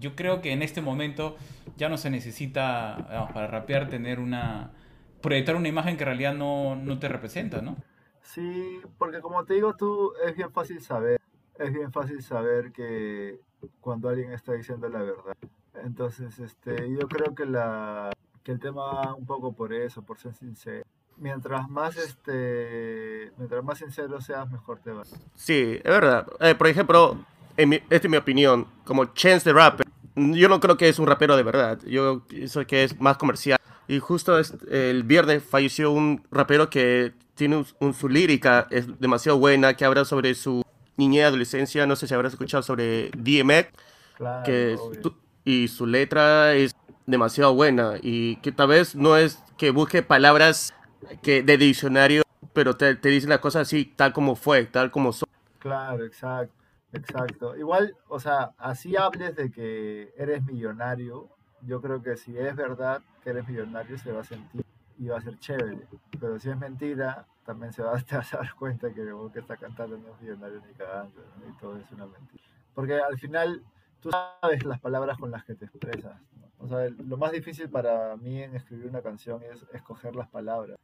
yo 0.00 0.14
creo 0.14 0.40
que 0.40 0.52
en 0.52 0.62
este 0.62 0.80
momento 0.80 1.36
ya 1.76 1.88
no 1.88 1.96
se 1.96 2.10
necesita, 2.10 2.96
digamos, 3.08 3.32
para 3.32 3.46
rapear, 3.46 3.88
tener 3.88 4.20
una. 4.20 4.72
proyectar 5.20 5.56
una 5.56 5.68
imagen 5.68 5.96
que 5.96 6.04
en 6.04 6.08
realidad 6.08 6.34
no, 6.34 6.76
no 6.76 6.98
te 6.98 7.08
representa, 7.08 7.60
¿no? 7.62 7.76
Sí, 8.22 8.80
porque 8.98 9.20
como 9.20 9.44
te 9.44 9.54
digo 9.54 9.74
tú, 9.74 10.12
es 10.26 10.36
bien 10.36 10.52
fácil 10.52 10.80
saber, 10.82 11.20
es 11.58 11.72
bien 11.72 11.92
fácil 11.92 12.22
saber 12.22 12.72
que 12.72 13.40
cuando 13.80 14.08
alguien 14.08 14.32
está 14.32 14.52
diciendo 14.52 14.88
la 14.88 15.00
verdad. 15.00 15.36
Entonces, 15.84 16.38
este, 16.38 16.90
yo 16.90 17.08
creo 17.08 17.34
que 17.34 17.46
la 17.46 18.10
que 18.42 18.52
el 18.52 18.60
tema 18.60 18.82
va 18.82 19.14
un 19.14 19.26
poco 19.26 19.52
por 19.52 19.74
eso, 19.74 20.00
por 20.02 20.18
ser 20.18 20.34
sincero. 20.34 20.82
Mientras 21.18 21.68
más 21.68 21.96
este, 21.98 23.27
mientras 23.48 23.64
más 23.64 23.78
sincero 23.78 24.20
seas, 24.20 24.50
mejor 24.50 24.78
te 24.80 24.90
va. 24.92 25.02
Sí, 25.34 25.78
es 25.78 25.82
verdad. 25.82 26.26
Eh, 26.40 26.54
por 26.54 26.66
ejemplo, 26.66 27.16
en 27.56 27.68
mi- 27.70 27.76
esta 27.76 27.96
es 28.06 28.10
mi 28.10 28.18
opinión, 28.18 28.66
como 28.84 29.06
Chance 29.06 29.44
the 29.44 29.52
Rapper, 29.54 29.86
yo 30.16 30.48
no 30.50 30.60
creo 30.60 30.76
que 30.76 30.88
es 30.88 30.98
un 30.98 31.06
rapero 31.06 31.34
de 31.34 31.42
verdad, 31.42 31.78
yo 31.86 32.22
pienso 32.28 32.66
que 32.66 32.84
es 32.84 33.00
más 33.00 33.16
comercial. 33.16 33.58
Y 33.86 34.00
justo 34.00 34.38
es- 34.38 34.52
el 34.70 35.02
viernes 35.02 35.42
falleció 35.42 35.90
un 35.92 36.22
rapero 36.30 36.68
que 36.68 37.14
tiene 37.34 37.56
un, 37.56 37.66
un- 37.80 37.94
su 37.94 38.08
lírica, 38.10 38.66
es 38.70 39.00
demasiado 39.00 39.38
buena, 39.38 39.72
que 39.74 39.86
habla 39.86 40.04
sobre 40.04 40.34
su 40.34 40.62
niñez 40.98 41.24
adolescencia, 41.24 41.86
no 41.86 41.96
sé 41.96 42.06
si 42.06 42.12
habrás 42.12 42.34
escuchado 42.34 42.62
sobre 42.62 43.10
DMX, 43.16 43.70
Claro, 44.18 44.42
que 44.44 44.76
tu- 45.00 45.14
y 45.44 45.68
su 45.68 45.86
letra 45.86 46.52
es 46.54 46.72
demasiado 47.06 47.54
buena 47.54 47.94
y 48.02 48.36
que 48.36 48.52
tal 48.52 48.68
vez 48.68 48.94
no 48.94 49.16
es 49.16 49.38
que 49.56 49.70
busque 49.70 50.02
palabras 50.02 50.74
que 51.22 51.42
de 51.42 51.56
diccionario, 51.56 52.22
pero 52.58 52.76
te, 52.76 52.96
te 52.96 53.08
dicen 53.08 53.30
las 53.30 53.38
cosas 53.38 53.68
así, 53.68 53.84
tal 53.84 54.12
como 54.12 54.34
fue, 54.34 54.66
tal 54.66 54.90
como 54.90 55.12
son. 55.12 55.28
Claro, 55.60 56.04
exacto, 56.04 56.52
exacto. 56.92 57.56
Igual, 57.56 57.96
o 58.08 58.18
sea, 58.18 58.50
así 58.58 58.96
hables 58.96 59.36
de 59.36 59.52
que 59.52 60.12
eres 60.16 60.44
millonario, 60.44 61.28
yo 61.62 61.80
creo 61.80 62.02
que 62.02 62.16
si 62.16 62.36
es 62.36 62.56
verdad 62.56 63.00
que 63.22 63.30
eres 63.30 63.46
millonario 63.46 63.96
se 63.96 64.10
va 64.10 64.22
a 64.22 64.24
sentir 64.24 64.64
y 64.98 65.06
va 65.06 65.18
a 65.18 65.20
ser 65.20 65.38
chévere. 65.38 65.86
Pero 66.18 66.40
si 66.40 66.50
es 66.50 66.58
mentira, 66.58 67.28
también 67.46 67.72
se 67.72 67.84
va 67.84 67.92
a, 67.92 68.02
dar 68.10 68.54
cuenta 68.58 68.92
que 68.92 69.02
el 69.02 69.14
que 69.32 69.38
está 69.38 69.56
cantando 69.56 69.96
no 69.96 70.08
es 70.08 70.20
millonario 70.20 70.60
ni 70.66 70.74
cagando, 70.74 71.22
y 71.48 71.60
todo 71.60 71.76
es 71.76 71.88
una 71.92 72.06
mentira. 72.06 72.42
Porque 72.74 72.98
al 72.98 73.16
final 73.20 73.62
tú 74.00 74.10
sabes 74.10 74.64
las 74.64 74.80
palabras 74.80 75.16
con 75.16 75.30
las 75.30 75.44
que 75.44 75.54
te 75.54 75.66
expresas. 75.66 76.20
O 76.58 76.66
sea, 76.66 76.88
lo 76.88 77.16
más 77.18 77.30
difícil 77.30 77.70
para 77.70 78.16
mí 78.16 78.42
en 78.42 78.56
escribir 78.56 78.86
una 78.86 79.00
canción 79.00 79.44
es 79.44 79.64
escoger 79.72 80.16
las 80.16 80.26
palabras. 80.26 80.76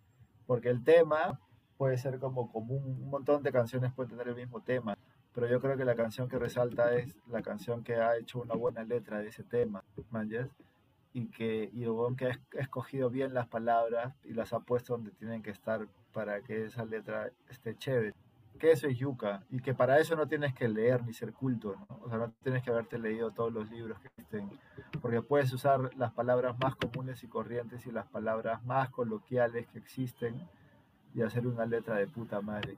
Porque 0.47 0.69
el 0.69 0.85
tema 0.85 1.41
puede 1.77 1.99
ser 1.99 2.19
como 2.19 2.51
común, 2.51 2.83
un 2.85 3.11
montón 3.11 3.43
de 3.43 3.53
canciones 3.53 3.93
pueden 3.93 4.11
tener 4.11 4.29
el 4.29 4.37
mismo 4.37 4.61
tema, 4.61 4.97
pero 5.35 5.49
yo 5.49 5.61
creo 5.61 5.77
que 5.77 5.85
la 5.85 5.97
canción 5.97 6.29
que 6.29 6.39
resalta 6.39 6.95
es 6.95 7.17
la 7.29 7.43
canción 7.43 7.83
que 7.83 7.97
ha 7.97 8.17
hecho 8.17 8.41
una 8.41 8.55
buena 8.55 8.85
letra 8.85 9.19
de 9.19 9.29
ese 9.29 9.43
tema, 9.43 9.83
¿manches? 10.11 10.49
Y 11.13 11.29
que, 11.29 11.71
y 11.73 11.85
que 12.17 12.27
ha 12.27 12.61
escogido 12.61 13.11
bien 13.11 13.35
las 13.35 13.49
palabras 13.49 14.15
y 14.25 14.33
las 14.33 14.53
ha 14.53 14.61
puesto 14.61 14.95
donde 14.95 15.11
tienen 15.13 15.43
que 15.43 15.51
estar 15.51 15.87
para 16.13 16.41
que 16.43 16.65
esa 16.65 16.85
letra 16.85 17.31
esté 17.49 17.77
chévere. 17.77 18.15
Que 18.59 18.71
eso 18.71 18.87
es 18.87 18.97
yuca, 18.97 19.43
y 19.51 19.59
que 19.61 19.75
para 19.75 19.99
eso 19.99 20.15
no 20.15 20.29
tienes 20.29 20.55
que 20.55 20.69
leer 20.69 21.05
ni 21.05 21.13
ser 21.13 21.33
culto, 21.33 21.75
¿no? 21.75 21.99
O 22.03 22.09
sea, 22.09 22.19
no 22.19 22.33
tienes 22.45 22.63
que 22.63 22.71
haberte 22.71 23.01
leído 23.01 23.33
todos 23.33 23.53
los 23.53 23.69
libros 23.69 23.99
que 23.99 24.07
existen, 24.07 24.49
porque 25.03 25.23
puedes 25.23 25.53
usar 25.53 25.93
las 25.97 26.13
palabras 26.13 26.57
más 26.61 26.77
comunes 26.77 27.25
y 27.25 27.27
corrientes 27.27 27.85
y 27.87 27.91
las 27.91 28.07
palabras 28.07 28.65
más 28.65 28.91
coloquiales 28.91 29.67
que 29.67 29.79
existen 29.79 30.49
y 31.15 31.23
hacer 31.23 31.47
una 31.47 31.65
letra 31.65 31.97
de 31.97 32.07
puta 32.07 32.41
madre 32.41 32.77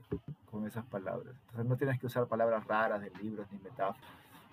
con 0.51 0.66
esas 0.66 0.85
palabras. 0.85 1.35
Entonces 1.46 1.66
no 1.66 1.77
tienes 1.77 1.99
que 1.99 2.07
usar 2.07 2.27
palabras 2.27 2.66
raras 2.66 3.01
de 3.01 3.11
libros 3.22 3.46
ni 3.51 3.59
metáforas. 3.59 4.03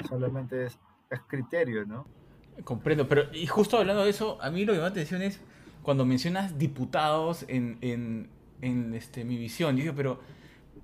Solamente 0.08 0.66
es, 0.66 0.80
criterio, 1.28 1.86
¿no? 1.86 2.08
Comprendo, 2.64 3.08
pero 3.08 3.32
y 3.34 3.46
justo 3.46 3.78
hablando 3.78 4.04
de 4.04 4.10
eso, 4.10 4.42
a 4.42 4.50
mí 4.50 4.66
lo 4.66 4.74
que 4.74 4.78
me 4.78 4.84
da 4.84 4.90
atención 4.90 5.22
es 5.22 5.40
cuando 5.84 6.06
mencionas 6.06 6.58
diputados 6.58 7.46
en, 7.48 7.78
en, 7.82 8.30
en 8.62 8.96
este, 8.96 9.24
mi 9.24 9.38
visión. 9.38 9.76
Yo 9.76 9.84
digo, 9.84 9.96
pero 9.96 10.20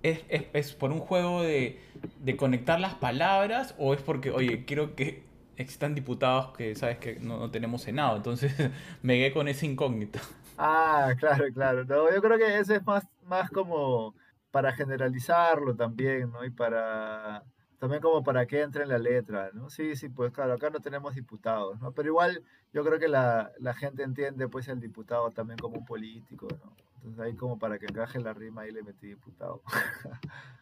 ¿es, 0.04 0.22
es, 0.30 0.46
es 0.54 0.74
por 0.74 0.92
un 0.92 1.00
juego 1.00 1.42
de, 1.42 1.80
de, 2.20 2.38
conectar 2.38 2.80
las 2.80 2.96
palabras 2.96 3.74
o 3.78 3.94
es 3.94 4.02
porque, 4.02 4.30
oye, 4.30 4.66
quiero 4.66 4.96
que 4.96 5.24
existan 5.58 5.96
diputados 5.96 6.56
que 6.56 6.76
sabes 6.76 6.98
que 6.98 7.20
no, 7.20 7.40
no 7.40 7.50
tenemos 7.50 7.82
Senado? 7.82 8.18
Entonces 8.18 8.54
me 9.02 9.18
quedé 9.18 9.32
con 9.32 9.48
ese 9.48 9.66
incógnito. 9.66 10.20
Ah, 10.62 11.14
claro, 11.18 11.46
claro. 11.54 11.86
No, 11.86 12.12
yo 12.14 12.22
creo 12.22 12.38
que 12.38 12.60
ese 12.60 12.76
es 12.78 12.86
más, 12.86 13.08
más 13.24 13.50
como 13.50 14.14
para 14.52 14.74
generalizarlo 14.74 15.76
también, 15.76 16.32
¿no? 16.32 16.44
Y 16.44 16.50
para 16.52 17.44
también 17.80 18.02
como 18.02 18.24
para 18.24 18.46
que 18.46 18.62
entre 18.62 18.84
en 18.84 18.90
la 18.90 18.98
letra, 18.98 19.52
¿no? 19.54 19.70
Sí, 19.70 19.96
sí, 19.96 20.10
pues 20.10 20.34
claro, 20.34 20.54
acá 20.54 20.70
no 20.70 20.82
tenemos 20.82 21.16
diputados, 21.16 21.80
¿no? 21.80 21.94
Pero 21.94 22.10
igual 22.10 22.44
yo 22.74 22.84
creo 22.84 23.00
que 23.00 23.08
la, 23.08 23.52
la 23.60 23.74
gente 23.74 24.04
entiende 24.04 24.50
pues 24.50 24.68
el 24.68 24.82
diputado 24.82 25.32
también 25.32 25.60
como 25.60 25.78
un 25.78 25.86
político, 25.86 26.48
¿no? 26.64 26.76
Entonces 26.96 27.20
ahí 27.22 27.36
como 27.38 27.58
para 27.58 27.80
que 27.80 27.86
encaje 27.86 28.20
la 28.20 28.34
rima 28.34 28.64
ahí 28.64 28.72
le 28.72 28.84
metí 28.84 29.08
diputado. 29.08 29.62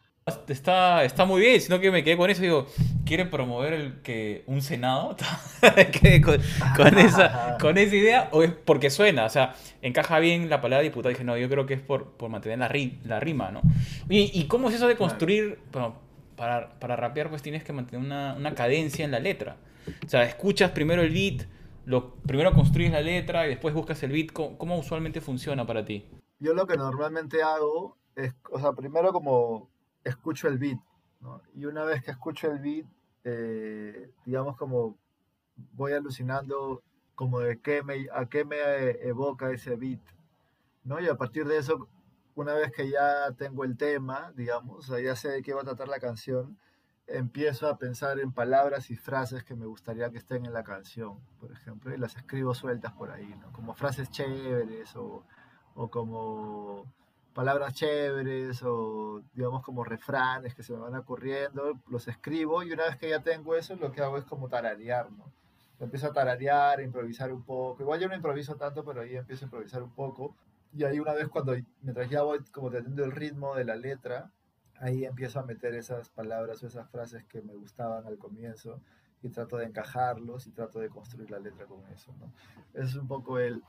Está, 0.48 1.04
está 1.04 1.24
muy 1.24 1.40
bien, 1.40 1.60
sino 1.60 1.80
que 1.80 1.90
me 1.90 2.04
quedé 2.04 2.16
con 2.16 2.30
eso. 2.30 2.42
Digo, 2.42 2.66
¿quiere 3.04 3.26
promover 3.26 3.72
el 3.72 4.02
que 4.02 4.44
un 4.46 4.62
Senado? 4.62 5.16
con, 6.76 6.98
esa, 6.98 7.56
con 7.60 7.78
esa 7.78 7.96
idea, 7.96 8.28
o 8.32 8.42
es 8.42 8.52
porque 8.52 8.90
suena, 8.90 9.24
o 9.24 9.28
sea, 9.28 9.54
encaja 9.82 10.18
bien 10.18 10.48
la 10.48 10.60
palabra 10.60 10.82
diputado. 10.82 11.10
Dije, 11.10 11.24
no, 11.24 11.36
yo 11.36 11.48
creo 11.48 11.66
que 11.66 11.74
es 11.74 11.80
por, 11.80 12.12
por 12.12 12.30
mantener 12.30 12.58
la, 12.58 12.70
la 13.04 13.20
rima, 13.20 13.50
¿no? 13.50 13.62
¿Y, 14.08 14.30
¿Y 14.38 14.46
cómo 14.46 14.68
es 14.68 14.76
eso 14.76 14.88
de 14.88 14.96
construir? 14.96 15.58
Bueno, 15.72 15.96
para, 16.36 16.78
para 16.78 16.96
rapear, 16.96 17.28
pues 17.28 17.42
tienes 17.42 17.64
que 17.64 17.72
mantener 17.72 18.04
una, 18.04 18.34
una 18.34 18.54
cadencia 18.54 19.04
en 19.04 19.10
la 19.10 19.18
letra. 19.18 19.56
O 20.04 20.08
sea, 20.08 20.24
escuchas 20.24 20.70
primero 20.70 21.02
el 21.02 21.10
beat, 21.10 21.46
lo, 21.84 22.14
primero 22.14 22.52
construyes 22.52 22.92
la 22.92 23.00
letra 23.00 23.46
y 23.46 23.50
después 23.50 23.74
buscas 23.74 24.02
el 24.02 24.12
beat. 24.12 24.32
¿Cómo, 24.32 24.58
¿Cómo, 24.58 24.78
usualmente 24.78 25.20
funciona 25.20 25.66
para 25.66 25.84
ti? 25.84 26.06
Yo 26.38 26.54
lo 26.54 26.66
que 26.66 26.76
normalmente 26.76 27.42
hago 27.42 27.96
es, 28.14 28.34
o 28.50 28.60
sea, 28.60 28.72
primero 28.72 29.12
como 29.12 29.70
escucho 30.08 30.48
el 30.48 30.58
beat. 30.58 30.78
Y 31.54 31.64
una 31.64 31.84
vez 31.84 32.02
que 32.02 32.10
escucho 32.10 32.50
el 32.50 32.60
beat, 32.60 32.86
eh, 33.24 34.10
digamos 34.24 34.56
como 34.56 34.96
voy 35.72 35.92
alucinando 35.92 36.82
como 37.14 37.40
de 37.40 37.60
qué 37.60 37.82
me, 37.82 38.06
a 38.12 38.26
qué 38.26 38.44
me 38.44 38.58
evoca 39.08 39.50
ese 39.50 39.74
beat, 39.74 40.00
¿no? 40.84 41.00
Y 41.00 41.08
a 41.08 41.16
partir 41.16 41.46
de 41.46 41.58
eso, 41.58 41.88
una 42.36 42.54
vez 42.54 42.70
que 42.70 42.88
ya 42.88 43.32
tengo 43.32 43.64
el 43.64 43.76
tema, 43.76 44.32
digamos, 44.36 44.86
ya 44.86 45.16
sé 45.16 45.28
de 45.30 45.42
qué 45.42 45.52
va 45.52 45.62
a 45.62 45.64
tratar 45.64 45.88
la 45.88 45.98
canción, 45.98 46.56
empiezo 47.08 47.68
a 47.68 47.78
pensar 47.78 48.20
en 48.20 48.32
palabras 48.32 48.90
y 48.90 48.96
frases 48.96 49.42
que 49.42 49.56
me 49.56 49.66
gustaría 49.66 50.10
que 50.10 50.18
estén 50.18 50.46
en 50.46 50.52
la 50.52 50.62
canción, 50.62 51.18
por 51.40 51.50
ejemplo, 51.50 51.92
y 51.92 51.98
las 51.98 52.16
escribo 52.16 52.54
sueltas 52.54 52.92
por 52.92 53.10
ahí, 53.10 53.34
¿no? 53.40 53.50
Como 53.52 53.74
frases 53.74 54.10
chéveres 54.10 54.94
o, 54.94 55.24
o 55.74 55.90
como 55.90 56.86
palabras 57.38 57.72
chéveres 57.72 58.64
o 58.64 59.22
digamos 59.32 59.62
como 59.62 59.84
refranes 59.84 60.56
que 60.56 60.64
se 60.64 60.72
me 60.72 60.80
van 60.80 60.96
ocurriendo, 60.96 61.78
los 61.88 62.08
escribo 62.08 62.64
y 62.64 62.72
una 62.72 62.86
vez 62.86 62.96
que 62.96 63.10
ya 63.10 63.22
tengo 63.22 63.54
eso, 63.54 63.76
lo 63.76 63.92
que 63.92 64.00
hago 64.00 64.18
es 64.18 64.24
como 64.24 64.48
tararear, 64.48 65.12
¿no? 65.12 65.30
Empiezo 65.78 66.08
a 66.08 66.12
tararear, 66.12 66.80
a 66.80 66.82
improvisar 66.82 67.32
un 67.32 67.44
poco. 67.44 67.80
Igual 67.80 68.00
yo 68.00 68.08
no 68.08 68.16
improviso 68.16 68.56
tanto, 68.56 68.84
pero 68.84 69.02
ahí 69.02 69.14
empiezo 69.14 69.44
a 69.44 69.46
improvisar 69.46 69.84
un 69.84 69.92
poco. 69.92 70.34
Y 70.72 70.82
ahí 70.82 70.98
una 70.98 71.12
vez 71.12 71.28
cuando, 71.28 71.54
mientras 71.82 72.10
ya 72.10 72.22
voy 72.22 72.40
como 72.50 72.72
teniendo 72.72 73.04
el 73.04 73.12
ritmo 73.12 73.54
de 73.54 73.64
la 73.64 73.76
letra, 73.76 74.32
ahí 74.80 75.04
empiezo 75.04 75.38
a 75.38 75.44
meter 75.44 75.76
esas 75.76 76.08
palabras 76.08 76.60
o 76.64 76.66
esas 76.66 76.90
frases 76.90 77.22
que 77.26 77.40
me 77.40 77.54
gustaban 77.54 78.04
al 78.04 78.18
comienzo 78.18 78.80
y 79.22 79.28
trato 79.28 79.58
de 79.58 79.66
encajarlos 79.66 80.48
y 80.48 80.50
trato 80.50 80.80
de 80.80 80.88
construir 80.88 81.30
la 81.30 81.38
letra 81.38 81.66
con 81.66 81.86
eso, 81.94 82.12
¿no? 82.18 82.32
Es 82.74 82.96
un 82.96 83.06
poco 83.06 83.38
el, 83.38 83.62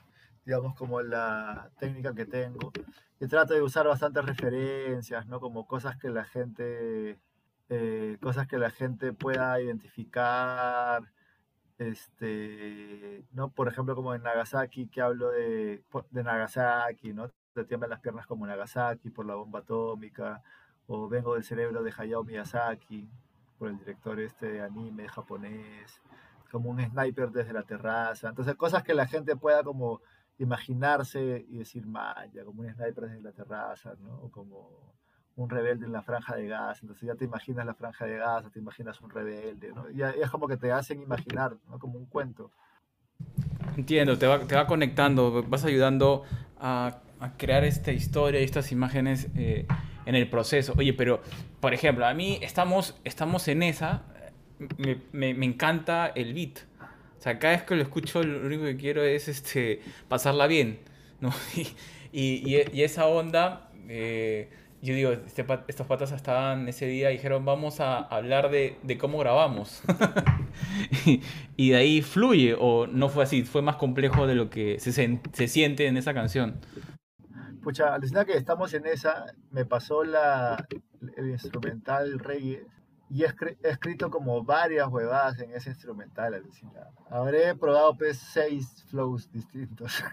digamos, 0.46 0.76
como 0.76 1.02
la 1.02 1.70
técnica 1.80 2.14
que 2.14 2.26
tengo. 2.26 2.72
Y 3.20 3.28
trato 3.28 3.54
de 3.54 3.62
usar 3.62 3.88
bastantes 3.88 4.26
referencias, 4.26 5.28
¿no? 5.28 5.40
Como 5.40 5.68
cosas 5.68 5.98
que 5.98 6.10
la 6.10 6.26
gente, 6.26 7.20
eh, 7.70 8.18
cosas 8.22 8.48
que 8.48 8.58
la 8.58 8.70
gente 8.70 9.14
pueda 9.14 9.60
identificar, 9.62 11.04
este, 11.78 13.26
¿no? 13.32 13.50
Por 13.52 13.68
ejemplo, 13.68 13.96
como 13.96 14.14
en 14.14 14.24
Nagasaki, 14.24 14.88
que 14.88 15.02
hablo 15.02 15.32
de, 15.32 15.84
de 16.12 16.24
Nagasaki, 16.24 17.14
¿no? 17.14 17.30
Te 17.54 17.66
tiemblan 17.66 17.90
las 17.90 18.00
piernas 18.02 18.28
como 18.28 18.46
Nagasaki 18.48 19.10
por 19.10 19.26
la 19.26 19.36
bomba 19.36 19.60
atómica, 19.60 20.42
o 20.88 21.08
vengo 21.08 21.36
del 21.36 21.44
cerebro 21.44 21.84
de 21.84 21.94
Hayao 21.96 22.24
Miyazaki, 22.24 23.10
por 23.58 23.70
el 23.70 23.78
director 23.78 24.20
este 24.20 24.52
de 24.52 24.62
anime 24.62 25.08
japonés, 25.08 26.02
como 26.52 26.70
un 26.70 26.82
sniper 26.82 27.32
desde 27.32 27.54
la 27.54 27.64
terraza. 27.64 28.30
Entonces, 28.30 28.56
cosas 28.56 28.84
que 28.84 28.94
la 28.94 29.08
gente 29.08 29.36
pueda 29.36 29.64
como 29.64 30.02
imaginarse 30.40 31.46
y 31.50 31.58
decir, 31.58 31.86
maya, 31.86 32.44
como 32.46 32.62
un 32.62 32.74
sniper 32.74 33.06
desde 33.06 33.22
la 33.22 33.32
terraza, 33.32 33.94
¿no? 34.00 34.22
O 34.24 34.32
como 34.32 34.96
un 35.36 35.50
rebelde 35.50 35.86
en 35.86 35.92
la 35.92 36.02
franja 36.02 36.36
de 36.36 36.48
gas. 36.48 36.82
Entonces 36.82 37.08
ya 37.08 37.16
te 37.16 37.26
imaginas 37.26 37.66
la 37.66 37.74
franja 37.74 38.06
de 38.06 38.18
gas, 38.18 38.50
te 38.52 38.60
imaginas 38.60 39.00
un 39.02 39.10
rebelde, 39.10 39.72
¿no? 39.74 39.90
Y 39.92 40.02
es 40.02 40.30
como 40.30 40.48
que 40.48 40.58
te 40.58 40.72
hacen 40.72 41.02
imaginar, 41.02 41.56
¿no? 41.70 41.78
Como 41.78 42.00
un 42.00 42.06
cuento. 42.06 42.52
Entiendo, 43.76 44.18
te 44.18 44.28
va, 44.28 44.40
te 44.40 44.56
va 44.56 44.66
conectando, 44.66 45.44
vas 45.44 45.66
ayudando 45.66 46.24
a, 46.58 47.02
crear 47.38 47.66
esta 47.66 47.92
historia 47.92 48.40
y 48.40 48.46
estas 48.46 48.72
imágenes 48.72 49.28
eh, 49.36 49.68
en 50.06 50.16
el 50.16 50.30
proceso. 50.30 50.74
Oye, 50.78 50.94
pero, 50.94 51.22
por 51.60 51.74
ejemplo, 51.74 52.06
a 52.06 52.14
mí 52.14 52.40
estamos, 52.42 52.98
estamos 53.04 53.50
en 53.50 53.62
esa, 53.64 54.04
me, 54.78 55.34
me 55.34 55.46
encanta 55.46 56.08
el 56.08 56.34
beat. 56.34 56.69
O 57.20 57.22
sea, 57.22 57.38
cada 57.38 57.54
vez 57.54 57.64
que 57.64 57.76
lo 57.76 57.82
escucho, 57.82 58.24
lo 58.24 58.48
único 58.48 58.64
que 58.64 58.78
quiero 58.78 59.04
es 59.04 59.28
este, 59.28 59.82
pasarla 60.08 60.48
bien, 60.48 60.80
¿no? 61.20 61.32
Y, 62.12 62.42
y, 62.44 62.66
y 62.74 62.82
esa 62.82 63.06
onda, 63.06 63.70
eh, 63.88 64.50
yo 64.82 64.96
digo, 64.96 65.12
este, 65.12 65.46
estos 65.68 65.86
patas 65.86 66.12
estaban 66.12 66.68
ese 66.68 66.88
día 66.88 67.12
y 67.12 67.18
dijeron, 67.18 67.46
vamos 67.46 67.80
a 67.82 68.00
hablar 68.00 68.50
de, 68.50 68.78
de 68.82 68.98
cómo 68.98 69.20
grabamos. 69.20 69.84
y, 71.06 71.22
y, 71.56 71.70
de 71.70 71.76
ahí 71.76 72.02
fluye, 72.02 72.56
o 72.58 72.88
no 72.88 73.10
fue 73.10 73.26
así, 73.26 73.44
fue 73.44 73.62
más 73.62 73.76
complejo 73.76 74.26
de 74.26 74.34
lo 74.34 74.50
que 74.50 74.80
se, 74.80 74.92
se 74.92 75.48
siente 75.48 75.86
en 75.86 75.98
esa 75.98 76.16
canción. 76.16 76.56
Pucha, 77.62 77.94
alucina 77.94 78.26
que 78.26 78.38
estamos 78.38 78.74
en 78.74 78.88
esa, 78.88 79.26
me 79.52 79.66
pasó 79.66 80.04
la, 80.04 80.66
el 81.16 81.30
instrumental 81.30 82.18
reggae 82.18 82.66
y 83.10 83.24
he, 83.24 83.34
escrito 83.64 84.12
como 84.12 84.44
varias 84.44 84.88
huevadas 84.88 85.40
en 85.40 85.52
ese 85.54 85.72
instrumental, 85.72 86.34
alucinado. 86.34 86.92
Habré 87.10 87.56
probado 87.56 87.98
pues 87.98 88.18
seis 88.18 88.86
flows 88.90 89.32
distintos. 89.32 90.04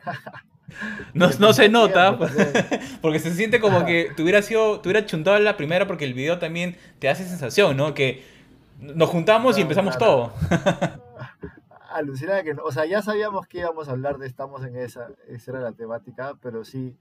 No, 1.12 1.28
no 1.38 1.52
se 1.52 1.68
nota, 1.68 2.18
porque 3.02 3.18
se 3.18 3.32
siente 3.34 3.60
como 3.60 3.84
que 3.84 4.12
te 4.16 4.22
hubiera 4.22 4.40
sido, 4.40 4.80
te 4.80 4.88
hubiera 4.88 5.06
chuntado 5.06 5.38
la 5.38 5.56
primera 5.56 5.86
porque 5.86 6.04
el 6.04 6.14
video 6.14 6.38
también 6.38 6.76
te 6.98 7.08
hace 7.08 7.24
sensación, 7.24 7.76
¿no? 7.76 7.92
Que 7.92 8.24
nos 8.80 9.10
juntamos 9.10 9.58
y 9.58 9.62
empezamos 9.62 9.98
todo. 9.98 10.32
Alucina 11.92 12.42
que, 12.42 12.52
o 12.52 12.72
sea, 12.72 12.84
ya 12.84 13.00
sabíamos 13.00 13.46
que 13.46 13.58
íbamos 13.58 13.88
a 13.88 13.92
hablar 13.92 14.18
de 14.18 14.26
estamos 14.26 14.64
en 14.64 14.76
esa, 14.76 15.08
esa 15.28 15.50
era 15.50 15.60
la 15.60 15.72
temática, 15.72 16.34
pero 16.42 16.64
sí, 16.64 16.94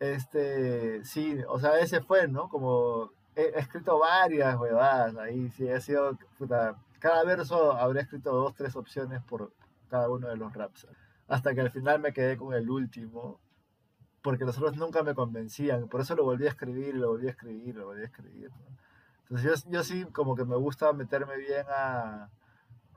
este, 0.00 1.04
sí, 1.04 1.38
o 1.48 1.58
sea, 1.60 1.78
ese 1.78 2.00
fue, 2.00 2.26
¿no? 2.28 2.48
Como 2.48 3.10
he, 3.36 3.58
escrito 3.58 3.98
varias 3.98 4.56
huevadas 4.56 5.16
ahí, 5.16 5.50
sí, 5.50 5.68
ha 5.68 5.80
sido, 5.80 6.18
puta, 6.38 6.76
cada 6.98 7.24
verso 7.24 7.72
habré 7.72 8.02
escrito 8.02 8.32
dos, 8.32 8.54
tres 8.54 8.76
opciones 8.76 9.22
por 9.22 9.52
cada 9.88 10.08
uno 10.08 10.28
de 10.28 10.36
los 10.36 10.52
raps. 10.54 10.86
Hasta 11.28 11.54
que 11.54 11.60
al 11.60 11.70
final 11.70 12.00
me 12.00 12.12
quedé 12.12 12.36
con 12.36 12.54
el 12.54 12.68
último, 12.68 13.40
porque 14.22 14.44
los 14.44 14.56
otros 14.58 14.76
nunca 14.76 15.02
me 15.02 15.14
convencían, 15.14 15.88
por 15.88 16.00
eso 16.00 16.14
lo 16.14 16.24
volví 16.24 16.46
a 16.46 16.50
escribir, 16.50 16.94
lo 16.94 17.08
volví 17.08 17.28
a 17.28 17.30
escribir, 17.30 17.76
lo 17.76 17.86
volví 17.86 18.02
a 18.02 18.06
escribir. 18.06 18.50
Entonces 19.22 19.64
yo, 19.68 19.82
sí 19.82 20.04
como 20.12 20.36
que 20.36 20.44
me 20.44 20.56
gusta 20.56 20.92
meterme 20.92 21.36
bien 21.36 21.64
a, 21.68 22.30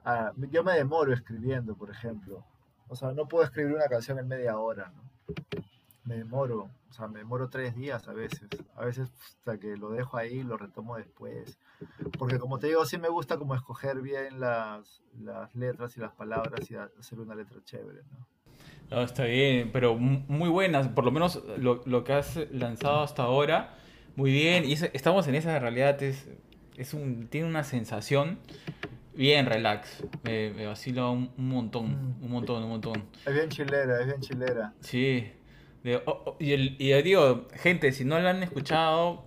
a, 0.04 0.34
Yo 0.52 0.64
me 0.64 0.74
demoro 0.74 1.14
escribiendo, 1.14 1.76
por 1.76 1.90
ejemplo. 1.90 2.46
O 2.90 2.96
sea, 2.96 3.12
no 3.12 3.28
puedo 3.28 3.44
escribir 3.44 3.76
una 3.76 3.88
canción 3.88 4.20
en 4.20 4.28
media 4.28 4.58
hora, 4.58 4.92
¿no? 4.96 5.04
Me 6.08 6.16
demoro, 6.16 6.70
o 6.90 6.94
sea, 6.94 7.08
me 7.08 7.20
demoro 7.20 7.50
tres 7.50 7.76
días 7.76 8.08
a 8.08 8.14
veces. 8.14 8.48
A 8.76 8.86
veces 8.86 9.12
hasta 9.20 9.60
que 9.60 9.76
lo 9.76 9.90
dejo 9.90 10.18
ahí, 10.18 10.42
lo 10.42 10.58
retomo 10.58 10.96
después. 10.96 11.60
Porque 12.18 12.40
como 12.40 12.60
te 12.60 12.68
digo, 12.68 12.86
sí 12.86 12.98
me 12.98 13.10
gusta 13.10 13.38
como 13.38 13.56
escoger 13.56 14.02
bien 14.02 14.40
las, 14.40 15.04
las 15.20 15.54
letras 15.54 15.98
y 15.98 16.00
las 16.00 16.14
palabras 16.14 16.72
y 16.72 16.76
hacer 16.76 17.20
una 17.20 17.36
letra 17.36 17.58
chévere, 17.64 18.02
¿no? 18.12 18.26
No, 18.90 19.02
está 19.02 19.26
bien, 19.26 19.70
pero 19.72 19.96
muy 19.98 20.50
buenas, 20.50 20.88
por 20.88 21.04
lo 21.04 21.12
menos 21.12 21.44
lo, 21.58 21.82
lo 21.86 22.04
que 22.06 22.14
has 22.14 22.38
lanzado 22.52 23.02
hasta 23.02 23.24
ahora, 23.24 23.76
muy 24.16 24.32
bien, 24.32 24.64
y 24.64 24.74
estamos 24.74 25.28
en 25.28 25.36
esa 25.36 25.60
realidad, 25.60 26.02
es, 26.02 26.28
es 26.78 26.94
un, 26.94 27.28
tiene 27.28 27.48
una 27.48 27.66
sensación 27.66 28.40
bien 29.14 29.46
relax, 29.46 30.04
me, 30.24 30.52
me 30.52 30.66
vacila 30.66 31.10
un, 31.10 31.32
un 31.38 31.50
montón, 31.50 31.92
mm. 31.92 32.24
un 32.24 32.32
montón, 32.32 32.64
un 32.64 32.70
montón. 32.70 33.04
Es 33.26 33.34
bien 33.34 33.50
chilera, 33.50 34.00
es 34.00 34.08
bien 34.08 34.22
chilera. 34.22 34.74
Sí, 34.80 35.32
Oh, 36.06 36.24
oh, 36.26 36.36
y, 36.40 36.54
el, 36.54 36.76
y 36.80 36.92
digo, 37.02 37.46
gente, 37.54 37.92
si 37.92 38.04
no 38.04 38.20
lo 38.20 38.28
han 38.28 38.44
escuchado, 38.44 39.24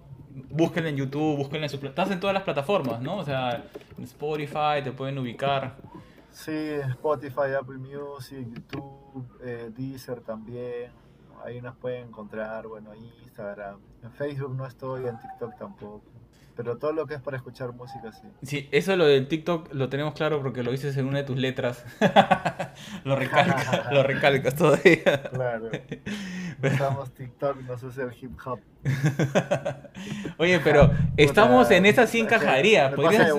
búsquenlo 0.50 0.88
en 0.88 0.96
YouTube, 0.96 1.36
búsquenlo 1.36 1.66
en 1.66 1.70
su... 1.70 1.84
Estás 1.84 2.10
en 2.10 2.20
todas 2.20 2.34
las 2.34 2.42
plataformas, 2.42 3.00
¿no? 3.00 3.18
O 3.18 3.24
sea, 3.24 3.64
en 3.96 4.04
Spotify 4.04 4.82
te 4.82 4.92
pueden 4.92 5.18
ubicar. 5.18 5.76
Sí, 6.32 6.52
Spotify, 6.52 7.54
Apple 7.58 7.78
Music, 7.78 8.46
YouTube, 8.54 9.26
eh, 9.42 9.70
Deezer 9.76 10.20
también. 10.20 10.92
Ahí 11.44 11.60
nos 11.60 11.76
pueden 11.76 12.08
encontrar, 12.08 12.66
bueno, 12.66 12.94
Instagram. 12.94 13.80
En 14.02 14.12
Facebook 14.12 14.54
no 14.54 14.66
estoy, 14.66 15.06
en 15.06 15.18
TikTok 15.18 15.58
tampoco. 15.58 16.02
Pero 16.56 16.76
todo 16.76 16.92
lo 16.92 17.06
que 17.06 17.14
es 17.14 17.20
para 17.22 17.38
escuchar 17.38 17.72
música, 17.72 18.12
sí. 18.12 18.28
Sí, 18.42 18.68
eso 18.70 18.94
lo 18.96 19.06
del 19.06 19.28
TikTok 19.28 19.72
lo 19.72 19.88
tenemos 19.88 20.14
claro 20.14 20.42
porque 20.42 20.62
lo 20.62 20.70
dices 20.70 20.96
en 20.96 21.06
una 21.06 21.18
de 21.18 21.24
tus 21.24 21.38
letras. 21.38 21.84
lo 23.04 23.16
recalcas, 23.16 23.92
lo 23.92 24.02
recalcas 24.02 24.54
todavía. 24.54 25.22
Claro. 25.32 25.70
Usamos 26.62 27.11
TikTok, 27.12 27.57
no 27.62 27.79
sé 27.79 28.03
el 28.03 28.12
hip 28.20 28.38
hop. 28.44 28.61
Oye, 30.38 30.61
pero 30.61 30.90
estamos 31.16 31.70
en 31.70 31.87
esa 31.87 32.07
sin 32.07 32.27
encajaría. 32.27 32.94
Podrías, 32.94 33.33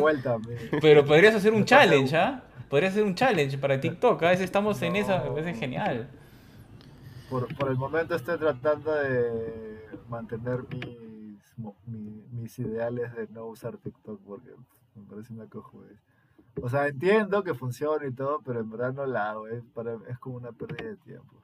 pero 0.82 1.06
podrías 1.06 1.36
hacer 1.36 1.54
un 1.54 1.66
challenge, 1.66 2.16
¿ah? 2.16 2.44
Podrías 2.70 2.94
hacer 2.94 3.04
un 3.04 3.16
challenge 3.16 3.58
para 3.58 3.80
TikTok. 3.80 4.24
A 4.24 4.30
veces 4.30 4.46
estamos 4.46 4.82
en 4.82 4.96
esa, 4.96 5.20
a 5.20 5.30
veces 5.30 5.60
genial. 5.60 6.10
Por, 7.30 7.54
por 7.56 7.70
el 7.70 7.78
momento 7.78 8.16
estoy 8.16 8.38
tratando 8.38 8.94
de 8.94 9.88
mantener 10.10 10.60
mi 10.70 11.12
mis 12.32 12.58
ideales 12.60 13.14
de 13.16 13.28
no 13.28 13.46
usar 13.46 13.78
TikTok 13.78 14.20
porque 14.26 14.50
me 14.96 15.04
parece 15.04 15.34
una 15.34 15.48
cojo. 15.48 15.84
O 16.62 16.70
sea, 16.70 16.88
entiendo 16.88 17.44
que 17.44 17.54
funciona 17.54 18.06
y 18.06 18.12
todo, 18.12 18.42
pero 18.44 18.60
en 18.60 18.70
verdad 18.70 18.94
no 18.94 19.06
la 19.06 19.32
hago, 19.32 19.48
es, 19.48 19.64
para, 19.74 19.98
es 20.10 20.18
como 20.20 20.38
una 20.38 20.52
pérdida 20.52 20.90
de 20.90 20.98
tiempo. 20.98 21.41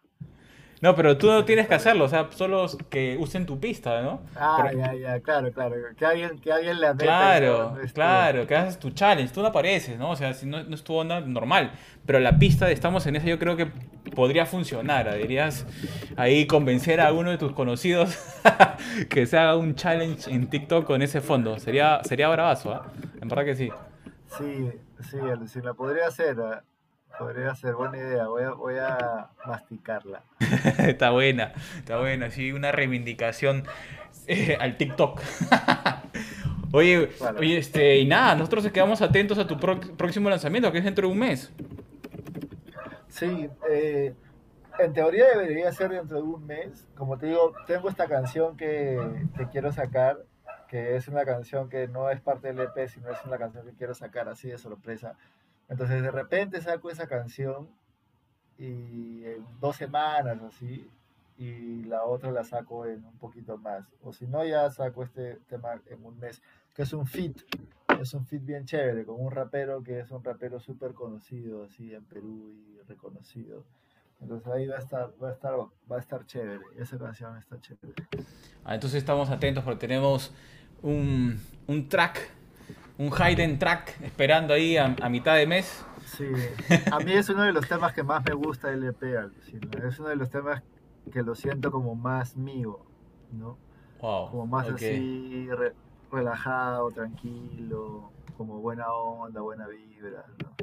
No, 0.80 0.96
pero 0.96 1.18
tú 1.18 1.28
no 1.28 1.44
tienes 1.44 1.68
que 1.68 1.74
hacerlo, 1.74 2.06
o 2.06 2.08
sea, 2.08 2.30
solo 2.32 2.68
que 2.90 3.18
usen 3.20 3.48
tu 3.48 3.60
pista, 3.60 4.02
¿no? 4.04 4.22
Ah, 4.36 4.70
ya, 4.76 4.94
ya, 4.94 5.20
claro, 5.22 5.52
claro. 5.52 5.76
Que 5.98 6.06
alguien, 6.06 6.38
que 6.40 6.52
alguien 6.52 6.80
le 6.80 6.96
Claro, 6.96 7.76
claro, 7.94 8.46
que 8.46 8.56
haces 8.56 8.78
tu 8.78 8.92
challenge, 8.92 9.34
tú 9.34 9.42
no 9.42 9.48
apareces, 9.48 9.98
¿no? 9.98 10.12
O 10.12 10.16
sea, 10.16 10.34
si 10.36 10.46
no, 10.46 10.63
no 10.63 10.76
es 10.76 10.84
tu 10.84 10.94
onda, 10.94 11.20
normal. 11.22 11.72
Pero 12.06 12.20
la 12.20 12.38
pista 12.38 12.68
de 12.68 12.74
estamos 12.74 13.08
en 13.08 13.16
esa 13.16 13.26
yo 13.26 13.40
creo 13.40 13.58
que 13.58 13.68
podría 14.16 14.46
funcionar. 14.46 15.10
Deberías 15.12 15.66
ahí 16.16 16.46
convencer 16.46 17.02
a 17.02 17.12
uno 17.12 17.32
de 17.32 17.38
tus 17.38 17.54
conocidos 17.54 18.18
que 19.10 19.26
se 19.26 19.38
haga 19.38 19.56
un 19.56 19.76
challenge 19.76 20.32
en 20.32 20.48
TikTok 20.48 20.86
con 20.86 21.02
ese 21.02 21.22
fondo. 21.22 21.58
Sería, 21.60 22.02
sería 22.04 22.30
bravazo, 22.30 22.76
¿eh? 22.76 22.80
En 23.22 23.28
verdad 23.28 23.46
que 23.46 23.56
sí. 23.56 23.72
Sí, 24.38 24.72
sí, 25.10 25.62
la 25.62 25.74
podría 25.74 26.08
hacer. 26.08 26.38
¿eh? 26.38 26.77
Podría 27.17 27.56
ser 27.56 27.73
buena 27.73 27.97
idea, 27.97 28.27
voy 28.27 28.43
a, 28.43 28.51
voy 28.51 28.75
a 28.77 29.30
masticarla. 29.45 30.23
está 30.80 31.10
buena, 31.10 31.53
está 31.77 31.97
buena, 31.97 32.30
sí, 32.30 32.51
una 32.51 32.71
reivindicación 32.71 33.63
eh, 34.27 34.56
al 34.60 34.77
TikTok. 34.77 35.19
oye, 36.73 37.10
oye, 37.38 37.58
este, 37.58 37.97
y 37.97 38.06
nada, 38.06 38.36
nosotros 38.36 38.67
quedamos 38.71 39.01
atentos 39.01 39.38
a 39.39 39.47
tu 39.47 39.58
próximo 39.58 40.30
lanzamiento, 40.30 40.71
que 40.71 40.77
es 40.77 40.84
dentro 40.84 41.08
de 41.08 41.13
un 41.13 41.19
mes. 41.19 41.51
Sí, 43.08 43.49
eh, 43.67 44.13
en 44.77 44.93
teoría 44.93 45.25
debería 45.30 45.71
ser 45.71 45.89
dentro 45.89 46.17
de 46.17 46.23
un 46.23 46.45
mes. 46.45 46.88
Como 46.95 47.17
te 47.17 47.27
digo, 47.27 47.53
tengo 47.65 47.89
esta 47.89 48.08
canción 48.08 48.56
que, 48.58 48.99
que 49.36 49.47
quiero 49.47 49.71
sacar, 49.71 50.19
que 50.67 50.95
es 50.95 51.08
una 51.08 51.25
canción 51.25 51.67
que 51.67 51.88
no 51.88 52.12
es 52.12 52.21
parte 52.21 52.53
del 52.53 52.60
EP, 52.60 52.88
sino 52.88 53.10
es 53.10 53.17
una 53.25 53.39
canción 53.39 53.65
que 53.65 53.73
quiero 53.73 53.95
sacar 53.95 54.30
así 54.30 54.49
de 54.49 54.60
sorpresa 54.60 55.15
entonces 55.69 56.01
de 56.01 56.12
repente 56.12 56.62
saco 56.62 56.89
esa 56.89 57.08
canción 57.08 57.69
y 58.58 59.23
en 59.25 59.45
dos 59.60 59.75
semanas 59.75 60.41
así, 60.41 60.89
y 61.38 61.84
la 61.84 62.03
otra 62.03 62.32
la 62.32 62.43
saco 62.43 62.86
en 62.86 63.06
un 63.06 63.17
poquito 63.17 63.58
más. 63.58 63.86
O 64.01 64.12
si 64.12 64.25
no, 64.25 64.43
ya 64.43 64.69
saco 64.71 65.03
este 65.03 65.36
tema 65.47 65.80
en 65.86 66.03
un 66.03 66.17
mes, 66.17 66.41
que 66.73 66.82
es 66.82 66.93
un 66.93 67.06
fit, 67.06 67.41
es 67.99 68.13
un 68.13 68.25
fit 68.25 68.43
bien 68.43 68.65
chévere, 68.65 69.06
con 69.06 69.19
un 69.19 69.32
rapero 69.32 69.84
que 69.84 69.99
es 69.99 70.12
un 70.12 70.23
rapero 70.23 70.60
súper 70.60 70.93
conocido 70.93 71.63
así 71.65 71.93
en 71.93 72.03
Perú 72.06 72.49
y 72.51 72.80
reconocido. 72.88 73.63
Entonces 74.19 74.47
ahí 74.51 74.65
va 74.65 74.77
a 74.77 74.80
estar, 74.80 75.13
va 75.21 75.30
a 75.30 75.32
estar, 75.34 75.53
va 75.53 75.95
a 75.97 75.99
estar 75.99 76.25
chévere, 76.25 76.62
esa 76.77 76.97
canción 76.97 77.38
está 77.38 77.62
chévere. 77.62 77.93
Ah, 78.65 78.73
entonces 78.73 78.97
estamos 78.97 79.30
atentos 79.30 79.63
porque 79.63 79.80
tenemos 79.80 80.34
un, 80.82 81.39
un 81.67 81.88
track 81.88 82.32
un 82.97 83.12
hidden 83.12 83.60
track 83.60 84.01
esperando 84.01 84.53
ahí 84.53 84.77
a, 84.77 84.88
mitad 85.10 85.36
de 85.36 85.45
mes. 85.45 85.86
Sí, 86.05 86.25
a 86.91 86.99
mí 86.99 87.13
es 87.13 87.29
uno 87.29 87.43
de 87.43 87.53
los 87.53 87.67
temas 87.67 87.93
que 87.93 88.03
más 88.03 88.23
me 88.25 88.33
gusta 88.33 88.69
del 88.69 88.83
EP, 88.86 89.03
es 89.86 89.99
uno 89.99 90.10
de 90.10 90.15
los 90.15 90.29
temas 90.29 90.63
que 91.12 91.21
lo 91.21 91.36
siento 91.36 91.71
como 91.71 91.95
más 91.95 92.36
mío, 92.36 92.79
¿no? 93.31 93.57
Wow, 94.01 94.31
como 94.31 94.47
más 94.47 94.67
así 94.69 95.47
relajado, 96.12 96.91
tranquilo, 96.91 98.12
como 98.38 98.60
buena 98.60 98.91
onda, 98.91 99.41
buena 99.41 99.67
vibra, 99.67 100.25
¿no? 100.43 100.55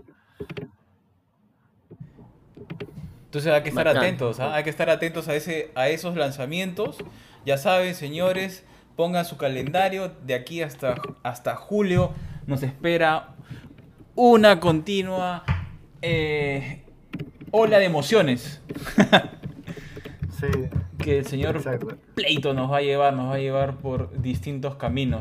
Entonces 3.34 3.52
hay 3.52 3.62
que 3.64 3.68
estar 3.70 3.88
atentos, 3.88 4.38
¿ah? 4.38 4.54
hay 4.54 4.62
que 4.62 4.70
estar 4.70 4.88
atentos 4.88 5.26
a, 5.26 5.34
ese, 5.34 5.72
a 5.74 5.88
esos 5.88 6.16
lanzamientos. 6.16 6.98
Ya 7.44 7.58
saben, 7.58 7.96
señores, 7.96 8.64
pongan 8.96 9.24
su 9.24 9.37
calendario 9.37 10.12
de 10.24 10.35
aquí 10.35 10.62
hasta, 10.62 10.96
hasta 11.22 11.57
julio. 11.57 12.12
Nos 12.46 12.62
espera 12.62 13.35
una 14.14 14.61
continua 14.61 15.44
eh, 16.02 16.83
ola 17.50 17.78
de 17.78 17.85
emociones. 17.87 18.61
sí. 20.40 20.46
Que 20.98 21.18
el 21.18 21.26
señor 21.26 21.61
Pleito 22.14 22.54
nos 22.54 22.70
va 22.70 22.78
a 22.78 22.80
llevar, 22.80 23.12
nos 23.14 23.30
va 23.30 23.35
a 23.35 23.38
llevar 23.38 23.76
por 23.76 24.22
distintos 24.22 24.76
caminos 24.76 25.20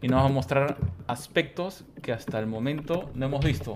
y 0.00 0.08
nos 0.08 0.22
va 0.22 0.26
a 0.26 0.30
mostrar 0.30 0.76
aspectos 1.08 1.84
que 2.02 2.12
hasta 2.12 2.38
el 2.38 2.46
momento 2.46 3.10
no 3.14 3.26
hemos 3.26 3.44
visto. 3.44 3.74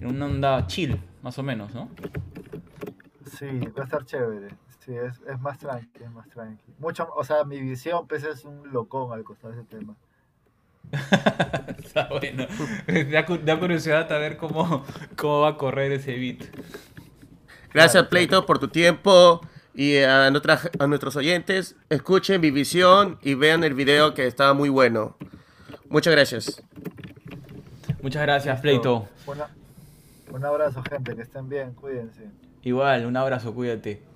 En 0.00 0.06
una 0.06 0.26
onda 0.26 0.66
chill, 0.66 0.98
más 1.22 1.38
o 1.38 1.42
menos, 1.42 1.74
¿no? 1.74 1.90
Sí, 3.38 3.46
va 3.76 3.82
a 3.82 3.84
estar 3.84 4.04
chévere. 4.06 4.48
Sí, 4.88 4.94
es, 4.96 5.20
es 5.30 5.38
más 5.40 5.58
tranqui, 5.58 6.02
es 6.02 6.10
más 6.12 6.26
tranqui. 6.30 6.72
Mucho, 6.78 7.06
o 7.14 7.22
sea, 7.22 7.44
mi 7.44 7.60
visión 7.60 8.08
pues 8.08 8.24
es 8.24 8.46
un 8.46 8.72
locón 8.72 9.12
al 9.12 9.22
costado 9.22 9.52
de 9.52 9.60
ese 9.60 9.68
tema. 9.68 9.94
Está 11.78 12.08
bueno. 12.08 12.46
Da, 13.44 13.58
curiosidad 13.58 14.10
a 14.10 14.16
ver 14.16 14.38
cómo, 14.38 14.86
cómo 15.14 15.40
va 15.40 15.48
a 15.48 15.56
correr 15.58 15.92
ese 15.92 16.14
beat. 16.14 16.44
Gracias, 17.74 18.06
Pleito, 18.06 18.46
por 18.46 18.58
tu 18.58 18.68
tiempo. 18.68 19.42
Y 19.74 19.98
a, 19.98 20.28
a 20.28 20.30
nuestros 20.86 21.16
oyentes, 21.16 21.76
escuchen 21.90 22.40
mi 22.40 22.50
visión 22.50 23.18
y 23.20 23.34
vean 23.34 23.64
el 23.64 23.74
video 23.74 24.14
que 24.14 24.26
estaba 24.26 24.54
muy 24.54 24.70
bueno. 24.70 25.18
Muchas 25.90 26.14
gracias. 26.14 26.62
Muchas 28.00 28.22
gracias, 28.22 28.58
Pleito. 28.62 29.06
un 30.30 30.44
abrazo, 30.46 30.82
gente. 30.88 31.14
Que 31.14 31.20
estén 31.20 31.46
bien. 31.50 31.74
Cuídense. 31.74 32.30
Igual, 32.62 33.04
un 33.04 33.18
abrazo. 33.18 33.52
Cuídate. 33.52 34.07